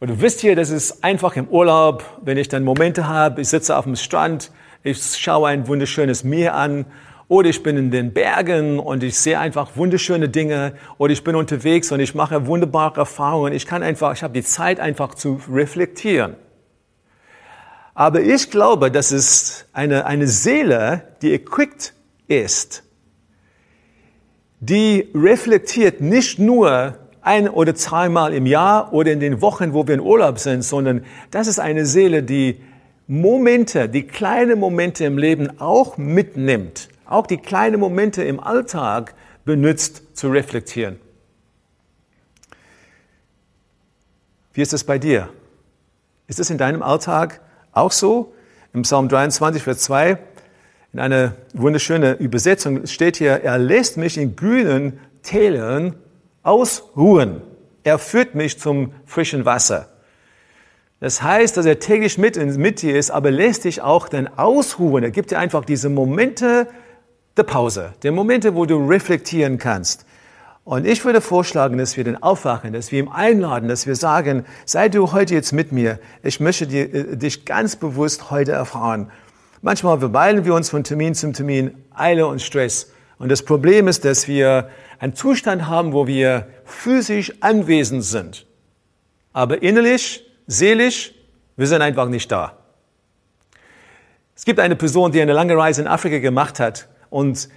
und 0.00 0.10
du 0.10 0.20
wisst 0.20 0.40
hier, 0.40 0.56
das 0.56 0.70
ist 0.70 1.04
einfach 1.04 1.36
im 1.36 1.46
Urlaub, 1.46 2.02
wenn 2.22 2.38
ich 2.38 2.48
dann 2.48 2.64
Momente 2.64 3.06
habe, 3.06 3.42
ich 3.42 3.48
sitze 3.48 3.76
auf 3.76 3.84
dem 3.84 3.94
Strand, 3.94 4.50
ich 4.82 5.00
schaue 5.00 5.50
ein 5.50 5.68
wunderschönes 5.68 6.24
Meer 6.24 6.56
an, 6.56 6.86
oder 7.28 7.50
ich 7.50 7.62
bin 7.62 7.76
in 7.76 7.92
den 7.92 8.12
Bergen 8.12 8.80
und 8.80 9.04
ich 9.04 9.16
sehe 9.16 9.38
einfach 9.38 9.76
wunderschöne 9.76 10.28
Dinge, 10.28 10.74
oder 10.98 11.12
ich 11.12 11.22
bin 11.22 11.36
unterwegs 11.36 11.92
und 11.92 12.00
ich 12.00 12.16
mache 12.16 12.48
wunderbare 12.48 12.98
Erfahrungen. 12.98 13.52
Ich 13.52 13.64
kann 13.64 13.84
einfach, 13.84 14.12
ich 14.12 14.24
habe 14.24 14.34
die 14.34 14.42
Zeit 14.42 14.80
einfach 14.80 15.14
zu 15.14 15.40
reflektieren. 15.48 16.34
Aber 18.00 18.22
ich 18.22 18.50
glaube, 18.50 18.90
dass 18.90 19.10
es 19.10 19.66
eine, 19.74 20.06
eine 20.06 20.26
Seele, 20.26 21.02
die 21.20 21.34
equipped 21.34 21.92
ist, 22.28 22.82
die 24.58 25.10
reflektiert 25.14 26.00
nicht 26.00 26.38
nur 26.38 26.96
ein 27.20 27.46
oder 27.46 27.74
zweimal 27.74 28.32
im 28.32 28.46
Jahr 28.46 28.94
oder 28.94 29.12
in 29.12 29.20
den 29.20 29.42
Wochen, 29.42 29.74
wo 29.74 29.86
wir 29.86 29.92
in 29.92 30.00
Urlaub 30.00 30.38
sind, 30.38 30.62
sondern 30.62 31.04
das 31.30 31.46
ist 31.46 31.60
eine 31.60 31.84
Seele, 31.84 32.22
die 32.22 32.62
Momente, 33.06 33.86
die 33.86 34.06
kleinen 34.06 34.58
Momente 34.58 35.04
im 35.04 35.18
Leben 35.18 35.60
auch 35.60 35.98
mitnimmt, 35.98 36.88
auch 37.04 37.26
die 37.26 37.36
kleinen 37.36 37.78
Momente 37.80 38.24
im 38.24 38.40
Alltag 38.40 39.14
benutzt 39.44 40.16
zu 40.16 40.30
reflektieren. 40.30 40.98
Wie 44.54 44.62
ist 44.62 44.72
es 44.72 44.84
bei 44.84 44.98
dir? 44.98 45.28
Ist 46.28 46.40
es 46.40 46.48
in 46.48 46.56
deinem 46.56 46.82
Alltag 46.82 47.42
auch 47.80 47.92
so? 47.92 48.34
Im 48.72 48.82
Psalm 48.82 49.08
23, 49.08 49.62
Vers 49.62 49.80
2 49.80 50.18
in 50.92 50.98
einer 50.98 51.34
wunderschönen 51.54 52.18
Übersetzung 52.18 52.86
steht 52.86 53.16
hier, 53.16 53.42
er 53.44 53.58
lässt 53.58 53.96
mich 53.96 54.18
in 54.18 54.34
grünen 54.34 54.98
Tälern 55.22 55.94
ausruhen. 56.42 57.42
Er 57.84 57.98
führt 57.98 58.34
mich 58.34 58.58
zum 58.58 58.92
frischen 59.06 59.44
Wasser. 59.44 59.88
Das 60.98 61.22
heißt, 61.22 61.56
dass 61.56 61.64
er 61.64 61.78
täglich 61.78 62.18
mit, 62.18 62.36
mit 62.58 62.82
dir 62.82 62.98
ist, 62.98 63.10
aber 63.10 63.30
lässt 63.30 63.64
dich 63.64 63.80
auch 63.80 64.08
dann 64.08 64.26
ausruhen. 64.26 65.04
Er 65.04 65.10
gibt 65.10 65.30
dir 65.30 65.38
einfach 65.38 65.64
diese 65.64 65.88
Momente 65.88 66.66
der 67.36 67.44
Pause, 67.44 67.94
die 68.02 68.10
Momente, 68.10 68.54
wo 68.54 68.66
du 68.66 68.86
reflektieren 68.86 69.58
kannst. 69.58 70.04
Und 70.70 70.86
ich 70.86 71.04
würde 71.04 71.20
vorschlagen, 71.20 71.78
dass 71.78 71.96
wir 71.96 72.04
den 72.04 72.22
aufwachen, 72.22 72.72
dass 72.72 72.92
wir 72.92 73.00
ihm 73.00 73.08
einladen, 73.08 73.68
dass 73.68 73.88
wir 73.88 73.96
sagen, 73.96 74.44
sei 74.64 74.88
du 74.88 75.10
heute 75.10 75.34
jetzt 75.34 75.50
mit 75.50 75.72
mir. 75.72 75.98
Ich 76.22 76.38
möchte 76.38 76.68
dir, 76.68 76.94
äh, 76.94 77.16
dich 77.16 77.44
ganz 77.44 77.74
bewusst 77.74 78.30
heute 78.30 78.52
erfahren. 78.52 79.10
Manchmal 79.62 79.96
beeilen 79.96 80.44
wir 80.44 80.54
uns 80.54 80.70
von 80.70 80.84
Termin 80.84 81.16
zum 81.16 81.32
Termin, 81.32 81.74
Eile 81.92 82.28
und 82.28 82.40
Stress. 82.40 82.92
Und 83.18 83.32
das 83.32 83.42
Problem 83.42 83.88
ist, 83.88 84.04
dass 84.04 84.28
wir 84.28 84.70
einen 85.00 85.16
Zustand 85.16 85.66
haben, 85.66 85.92
wo 85.92 86.06
wir 86.06 86.46
physisch 86.64 87.32
anwesend 87.40 88.04
sind. 88.04 88.46
Aber 89.32 89.64
innerlich, 89.64 90.24
seelisch, 90.46 91.12
wir 91.56 91.66
sind 91.66 91.82
einfach 91.82 92.08
nicht 92.08 92.30
da. 92.30 92.58
Es 94.36 94.44
gibt 94.44 94.60
eine 94.60 94.76
Person, 94.76 95.10
die 95.10 95.20
eine 95.20 95.32
lange 95.32 95.56
Reise 95.56 95.80
in 95.82 95.88
Afrika 95.88 96.20
gemacht 96.20 96.60
hat. 96.60 96.86
Und 97.10 97.48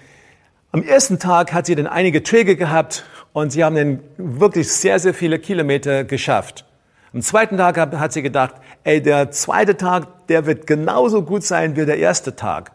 am 0.74 0.82
ersten 0.82 1.20
Tag 1.20 1.54
hat 1.54 1.68
sie 1.68 1.76
dann 1.76 1.86
einige 1.86 2.24
Träge 2.24 2.56
gehabt 2.56 3.06
und 3.32 3.52
sie 3.52 3.64
haben 3.64 3.76
dann 3.76 4.00
wirklich 4.18 4.72
sehr, 4.72 4.98
sehr 4.98 5.14
viele 5.14 5.38
Kilometer 5.38 6.04
geschafft. 6.04 6.66
Am 7.14 7.22
zweiten 7.22 7.58
Tag 7.58 7.78
hat 7.78 8.12
sie 8.12 8.24
gedacht, 8.24 8.56
ey, 8.84 9.00
der 9.00 9.30
zweite 9.30 9.78
Tag, 9.78 10.26
der 10.28 10.48
wird 10.48 10.66
genauso 10.66 11.22
gut 11.22 11.44
sein 11.44 11.76
wie 11.76 11.86
der 11.86 12.00
erste 12.00 12.36
Tag. 12.36 12.72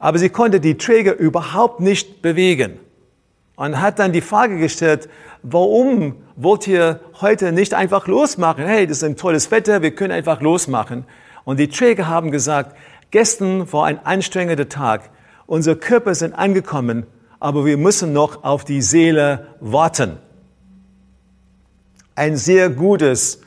Aber 0.00 0.18
sie 0.18 0.28
konnte 0.28 0.58
die 0.58 0.76
Träger 0.76 1.14
überhaupt 1.14 1.78
nicht 1.78 2.20
bewegen 2.20 2.80
und 3.54 3.80
hat 3.80 4.00
dann 4.00 4.12
die 4.12 4.20
Frage 4.20 4.58
gestellt, 4.58 5.08
warum 5.44 6.16
wollt 6.34 6.66
ihr 6.66 6.98
heute 7.20 7.52
nicht 7.52 7.74
einfach 7.74 8.08
losmachen? 8.08 8.66
Hey, 8.66 8.88
das 8.88 8.96
ist 8.96 9.04
ein 9.04 9.16
tolles 9.16 9.52
Wetter, 9.52 9.82
wir 9.82 9.94
können 9.94 10.12
einfach 10.12 10.40
losmachen. 10.40 11.04
Und 11.44 11.60
die 11.60 11.68
Träger 11.68 12.08
haben 12.08 12.32
gesagt, 12.32 12.76
gestern 13.12 13.72
war 13.72 13.86
ein 13.86 14.04
anstrengender 14.04 14.68
Tag. 14.68 15.10
Unsere 15.50 15.76
Körper 15.76 16.14
sind 16.14 16.32
angekommen, 16.32 17.06
aber 17.40 17.66
wir 17.66 17.76
müssen 17.76 18.12
noch 18.12 18.44
auf 18.44 18.64
die 18.64 18.80
Seele 18.80 19.48
warten 19.60 20.18
ein 22.20 22.36
sehr 22.36 22.68
gutes 22.68 23.40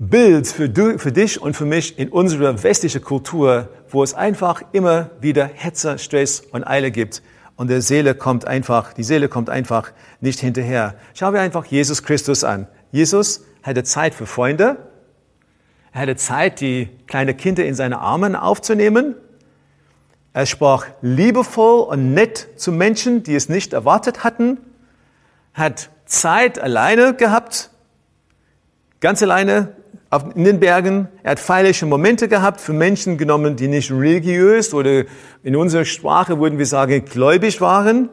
Bild 0.00 0.48
für, 0.48 0.68
du, 0.68 0.98
für 0.98 1.12
dich 1.12 1.40
und 1.40 1.54
für 1.54 1.66
mich 1.66 2.00
in 2.00 2.08
unserer 2.08 2.64
westlichen 2.64 3.00
Kultur, 3.00 3.68
wo 3.88 4.02
es 4.02 4.12
einfach 4.12 4.62
immer 4.72 5.10
wieder 5.20 5.48
Hetze, 5.54 6.00
Stress 6.00 6.40
und 6.40 6.66
Eile 6.66 6.90
gibt. 6.90 7.22
Und 7.54 7.70
der 7.70 7.80
Seele 7.80 8.16
kommt 8.16 8.44
einfach, 8.44 8.92
die 8.92 9.04
Seele 9.04 9.28
kommt 9.28 9.50
einfach 9.50 9.92
nicht 10.20 10.40
hinterher. 10.40 10.96
Schauen 11.14 11.32
wir 11.32 11.40
einfach 11.40 11.64
Jesus 11.66 12.02
Christus 12.02 12.42
an. 12.42 12.66
Jesus 12.90 13.44
hatte 13.62 13.84
Zeit 13.84 14.16
für 14.16 14.26
Freunde. 14.26 14.76
Er 15.92 16.00
hatte 16.00 16.16
Zeit, 16.16 16.60
die 16.60 16.88
kleine 17.06 17.34
Kinder 17.34 17.64
in 17.64 17.76
seine 17.76 18.00
Armen 18.00 18.34
aufzunehmen. 18.34 19.14
Er 20.34 20.46
sprach 20.46 20.86
liebevoll 21.00 21.84
und 21.84 22.12
nett 22.12 22.48
zu 22.56 22.72
Menschen, 22.72 23.22
die 23.22 23.36
es 23.36 23.48
nicht 23.48 23.72
erwartet 23.72 24.24
hatten. 24.24 24.58
Hat 25.54 25.90
Zeit 26.06 26.58
alleine 26.58 27.14
gehabt, 27.14 27.70
ganz 29.00 29.22
alleine 29.22 29.76
in 30.34 30.42
den 30.42 30.58
Bergen. 30.58 31.08
Er 31.22 31.32
hat 31.32 31.38
feierliche 31.38 31.86
Momente 31.86 32.26
gehabt 32.26 32.60
für 32.60 32.72
Menschen 32.72 33.16
genommen, 33.16 33.54
die 33.54 33.68
nicht 33.68 33.92
religiös 33.92 34.74
oder 34.74 35.04
in 35.44 35.54
unserer 35.54 35.84
Sprache 35.84 36.40
würden 36.40 36.58
wir 36.58 36.66
sagen 36.66 37.04
gläubig 37.04 37.60
waren. 37.60 38.08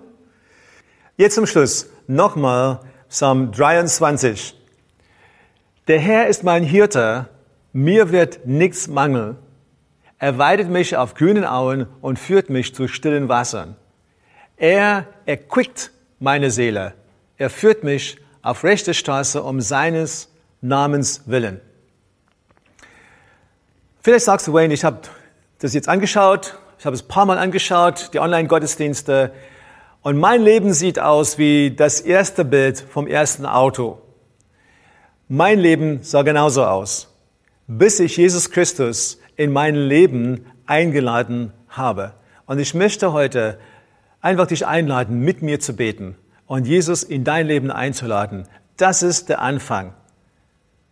Jetzt 1.17 1.35
zum 1.35 1.47
Schluss 1.47 1.89
nochmal 2.05 2.81
Psalm 3.09 3.51
23. 3.51 4.55
Der 5.87 5.99
Herr 5.99 6.27
ist 6.27 6.43
mein 6.43 6.63
Hirte, 6.63 7.29
mir 7.73 8.11
wird 8.11 8.45
nichts 8.45 8.87
mangeln. 8.87 9.37
Er 10.21 10.37
weidet 10.37 10.69
mich 10.69 10.95
auf 10.97 11.15
grünen 11.15 11.43
Auen 11.45 11.87
und 11.99 12.19
führt 12.19 12.51
mich 12.51 12.75
zu 12.75 12.87
stillen 12.87 13.27
Wassern. 13.27 13.75
Er 14.55 15.07
erquickt 15.25 15.89
meine 16.19 16.51
Seele. 16.51 16.93
Er 17.37 17.49
führt 17.49 17.83
mich 17.83 18.17
auf 18.43 18.63
rechte 18.63 18.93
Straße 18.93 19.41
um 19.41 19.61
seines 19.61 20.29
Namens 20.61 21.23
willen. 21.25 21.59
Vielleicht 24.01 24.25
sagst 24.25 24.47
du, 24.47 24.53
Wayne, 24.53 24.75
ich 24.75 24.83
habe 24.83 24.99
das 25.57 25.73
jetzt 25.73 25.89
angeschaut, 25.89 26.55
ich 26.77 26.85
habe 26.85 26.95
es 26.95 27.01
ein 27.01 27.07
paar 27.07 27.25
Mal 27.25 27.39
angeschaut, 27.39 28.11
die 28.13 28.19
Online-Gottesdienste, 28.19 29.33
und 30.03 30.19
mein 30.19 30.43
Leben 30.43 30.71
sieht 30.71 30.99
aus 30.99 31.39
wie 31.39 31.71
das 31.75 31.99
erste 31.99 32.45
Bild 32.45 32.79
vom 32.79 33.07
ersten 33.07 33.47
Auto. 33.47 33.99
Mein 35.27 35.57
Leben 35.57 36.03
sah 36.03 36.21
genauso 36.21 36.63
aus, 36.63 37.07
bis 37.65 37.99
ich 37.99 38.17
Jesus 38.17 38.51
Christus 38.51 39.17
in 39.41 39.51
mein 39.51 39.75
Leben 39.75 40.45
eingeladen 40.67 41.51
habe. 41.67 42.13
Und 42.45 42.59
ich 42.59 42.73
möchte 42.73 43.11
heute 43.11 43.57
einfach 44.21 44.45
dich 44.45 44.67
einladen, 44.67 45.19
mit 45.21 45.41
mir 45.41 45.59
zu 45.59 45.75
beten 45.75 46.15
und 46.45 46.67
Jesus 46.67 47.01
in 47.01 47.23
dein 47.23 47.47
Leben 47.47 47.71
einzuladen. 47.71 48.47
Das 48.77 49.01
ist 49.01 49.29
der 49.29 49.41
Anfang. 49.41 49.93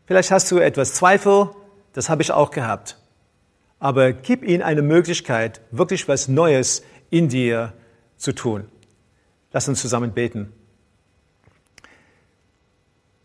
Vielleicht 0.08 0.32
hast 0.32 0.50
du 0.52 0.58
etwas 0.58 0.96
Zweifel, 0.96 1.50
das 1.94 2.10
habe 2.10 2.24
ich 2.24 2.32
auch 2.32 2.50
gehabt. 2.50 2.98
Aber 3.78 4.14
gib 4.14 4.44
ihm 4.44 4.64
eine 4.64 4.82
Möglichkeit, 4.82 5.62
wirklich 5.70 6.08
was 6.08 6.28
Neues 6.28 6.82
in 7.12 7.30
dir 7.30 7.74
zu 8.18 8.34
tun. 8.34 8.66
Lass 9.52 9.68
uns 9.68 9.80
zusammen 9.80 10.14
beten. 10.14 10.52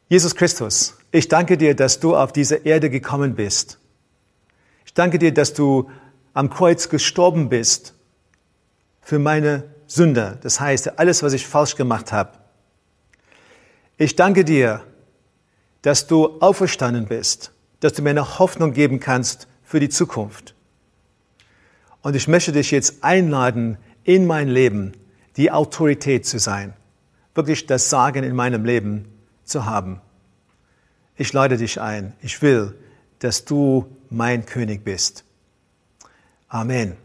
Jesus 0.08 0.34
Christus, 0.34 0.98
ich 1.10 1.28
danke 1.28 1.56
dir, 1.56 1.74
dass 1.74 1.98
du 1.98 2.14
auf 2.14 2.32
diese 2.32 2.56
Erde 2.56 2.90
gekommen 2.90 3.34
bist. 3.34 3.78
Danke 4.94 5.18
dir, 5.18 5.34
dass 5.34 5.52
du 5.54 5.90
am 6.32 6.50
Kreuz 6.50 6.88
gestorben 6.88 7.48
bist 7.48 7.94
für 9.00 9.18
meine 9.18 9.64
Sünder, 9.86 10.38
das 10.40 10.60
heißt 10.60 10.98
alles, 10.98 11.22
was 11.22 11.32
ich 11.32 11.46
falsch 11.46 11.76
gemacht 11.76 12.12
habe. 12.12 12.38
Ich 13.96 14.16
danke 14.16 14.44
dir, 14.44 14.82
dass 15.82 16.06
du 16.06 16.40
auferstanden 16.40 17.06
bist, 17.06 17.52
dass 17.80 17.92
du 17.92 18.02
mir 18.02 18.10
eine 18.10 18.38
Hoffnung 18.38 18.72
geben 18.72 18.98
kannst 19.00 19.46
für 19.62 19.80
die 19.80 19.88
Zukunft. 19.88 20.54
Und 22.02 22.16
ich 22.16 22.28
möchte 22.28 22.52
dich 22.52 22.70
jetzt 22.70 23.04
einladen, 23.04 23.78
in 24.04 24.26
mein 24.26 24.48
Leben 24.48 24.92
die 25.36 25.50
Autorität 25.50 26.26
zu 26.26 26.38
sein, 26.38 26.74
wirklich 27.34 27.66
das 27.66 27.90
Sagen 27.90 28.24
in 28.24 28.34
meinem 28.34 28.64
Leben 28.64 29.06
zu 29.44 29.64
haben. 29.64 30.00
Ich 31.16 31.32
lade 31.32 31.56
dich 31.56 31.80
ein. 31.80 32.14
Ich 32.20 32.42
will, 32.42 32.74
dass 33.20 33.44
du 33.44 33.86
mein 34.14 34.46
König 34.46 34.84
bist. 34.84 35.24
Amen. 36.48 36.96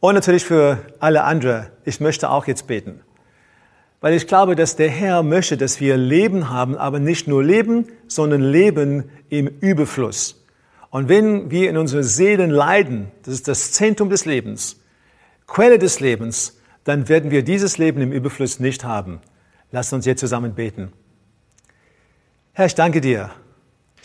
Und 0.00 0.14
natürlich 0.14 0.44
für 0.44 0.78
alle 1.00 1.24
anderen, 1.24 1.66
ich 1.84 2.00
möchte 2.00 2.30
auch 2.30 2.46
jetzt 2.46 2.66
beten. 2.66 3.00
Weil 4.00 4.14
ich 4.14 4.28
glaube, 4.28 4.54
dass 4.54 4.76
der 4.76 4.90
Herr 4.90 5.22
möchte, 5.24 5.56
dass 5.56 5.80
wir 5.80 5.96
Leben 5.96 6.50
haben, 6.50 6.76
aber 6.76 7.00
nicht 7.00 7.26
nur 7.26 7.42
Leben, 7.42 7.88
sondern 8.06 8.40
Leben 8.40 9.10
im 9.28 9.48
Überfluss. 9.48 10.44
Und 10.90 11.08
wenn 11.08 11.50
wir 11.50 11.68
in 11.68 11.76
unseren 11.76 12.04
Seelen 12.04 12.50
leiden, 12.50 13.10
das 13.24 13.34
ist 13.34 13.48
das 13.48 13.72
Zentrum 13.72 14.08
des 14.08 14.24
Lebens, 14.24 14.76
Quelle 15.46 15.78
des 15.78 15.98
Lebens, 15.98 16.58
dann 16.84 17.08
werden 17.08 17.30
wir 17.30 17.42
dieses 17.42 17.78
Leben 17.78 18.00
im 18.00 18.12
Überfluss 18.12 18.60
nicht 18.60 18.84
haben. 18.84 19.20
Lass 19.72 19.92
uns 19.92 20.06
jetzt 20.06 20.20
zusammen 20.20 20.54
beten. 20.54 20.92
Herr, 22.52 22.66
ich 22.66 22.74
danke 22.74 23.00
dir. 23.00 23.30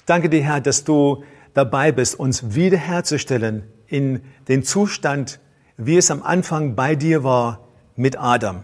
Danke 0.06 0.30
dir, 0.30 0.44
Herr, 0.44 0.60
dass 0.60 0.84
du 0.84 1.24
dabei 1.54 1.92
bist, 1.92 2.20
uns 2.20 2.56
wiederherzustellen 2.56 3.64
in 3.88 4.22
den 4.48 4.64
Zustand, 4.64 5.40
wie 5.78 5.98
es 5.98 6.12
am 6.12 6.24
Anfang 6.24 6.76
bei 6.76 6.96
dir 6.96 7.24
war 7.24 7.68
mit 7.96 8.20
Adam. 8.20 8.64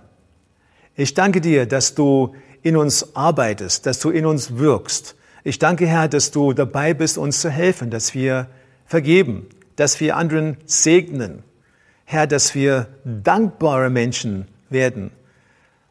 Ich 0.95 1.13
danke 1.13 1.39
dir, 1.39 1.65
dass 1.65 1.95
du 1.95 2.36
in 2.62 2.75
uns 2.75 3.15
arbeitest, 3.15 3.86
dass 3.86 3.99
du 3.99 4.10
in 4.10 4.25
uns 4.25 4.58
wirkst. 4.58 5.15
Ich 5.43 5.60
danke, 5.60 5.88
Herr, 5.88 6.10
dass 6.10 6.32
du 6.32 6.52
dabei 6.52 6.93
bist, 6.93 7.17
uns 7.17 7.39
zu 7.39 7.49
helfen, 7.49 7.89
dass 7.89 8.13
wir 8.13 8.47
vergeben, 8.86 9.47
dass 9.78 10.02
wir 10.02 10.17
anderen 10.17 10.58
segnen. 10.65 11.43
Herr, 12.04 12.28
dass 12.28 12.54
wir 12.54 12.88
dankbare 13.06 13.89
Menschen 13.89 14.47
werden. 14.69 15.12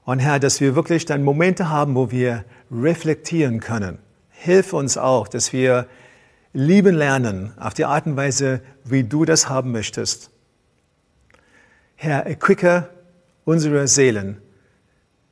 Und 0.05 0.19
Herr, 0.19 0.41
dass 0.41 0.61
wir 0.61 0.75
wirklich 0.75 1.07
dann 1.07 1.23
Momente 1.23 1.71
haben, 1.71 1.95
wo 1.95 2.11
wir 2.11 2.45
reflektieren 2.71 3.61
können. 3.61 3.99
Hilf 4.41 4.73
uns 4.73 4.97
auch, 4.97 5.29
dass 5.29 5.53
wir 5.53 5.87
lieben 6.53 6.95
lernen 6.95 7.53
auf 7.59 7.75
die 7.75 7.85
Art 7.85 8.07
und 8.07 8.17
Weise, 8.17 8.61
wie 8.85 9.05
du 9.05 9.25
das 9.25 9.49
haben 9.49 9.73
möchtest. 9.73 10.31
Herr, 11.97 12.27
erquicke 12.27 12.89
unsere 13.45 13.89
Seelen 13.89 14.41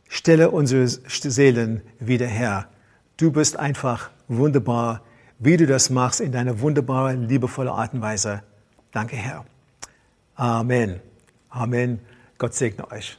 Stelle 0.08 0.50
unsere 0.50 0.86
Seelen 0.88 1.82
wieder 1.98 2.26
her. 2.26 2.68
Du 3.16 3.32
bist 3.32 3.58
einfach 3.58 4.10
wunderbar, 4.28 5.02
wie 5.38 5.56
du 5.56 5.66
das 5.66 5.90
machst 5.90 6.20
in 6.20 6.32
deiner 6.32 6.60
wunderbaren, 6.60 7.28
liebevollen 7.28 7.72
Art 7.72 7.94
und 7.94 8.02
Weise. 8.02 8.42
Danke, 8.92 9.16
Herr. 9.16 9.44
Amen. 10.34 11.00
Amen. 11.50 12.00
Gott 12.38 12.54
segne 12.54 12.90
euch. 12.90 13.18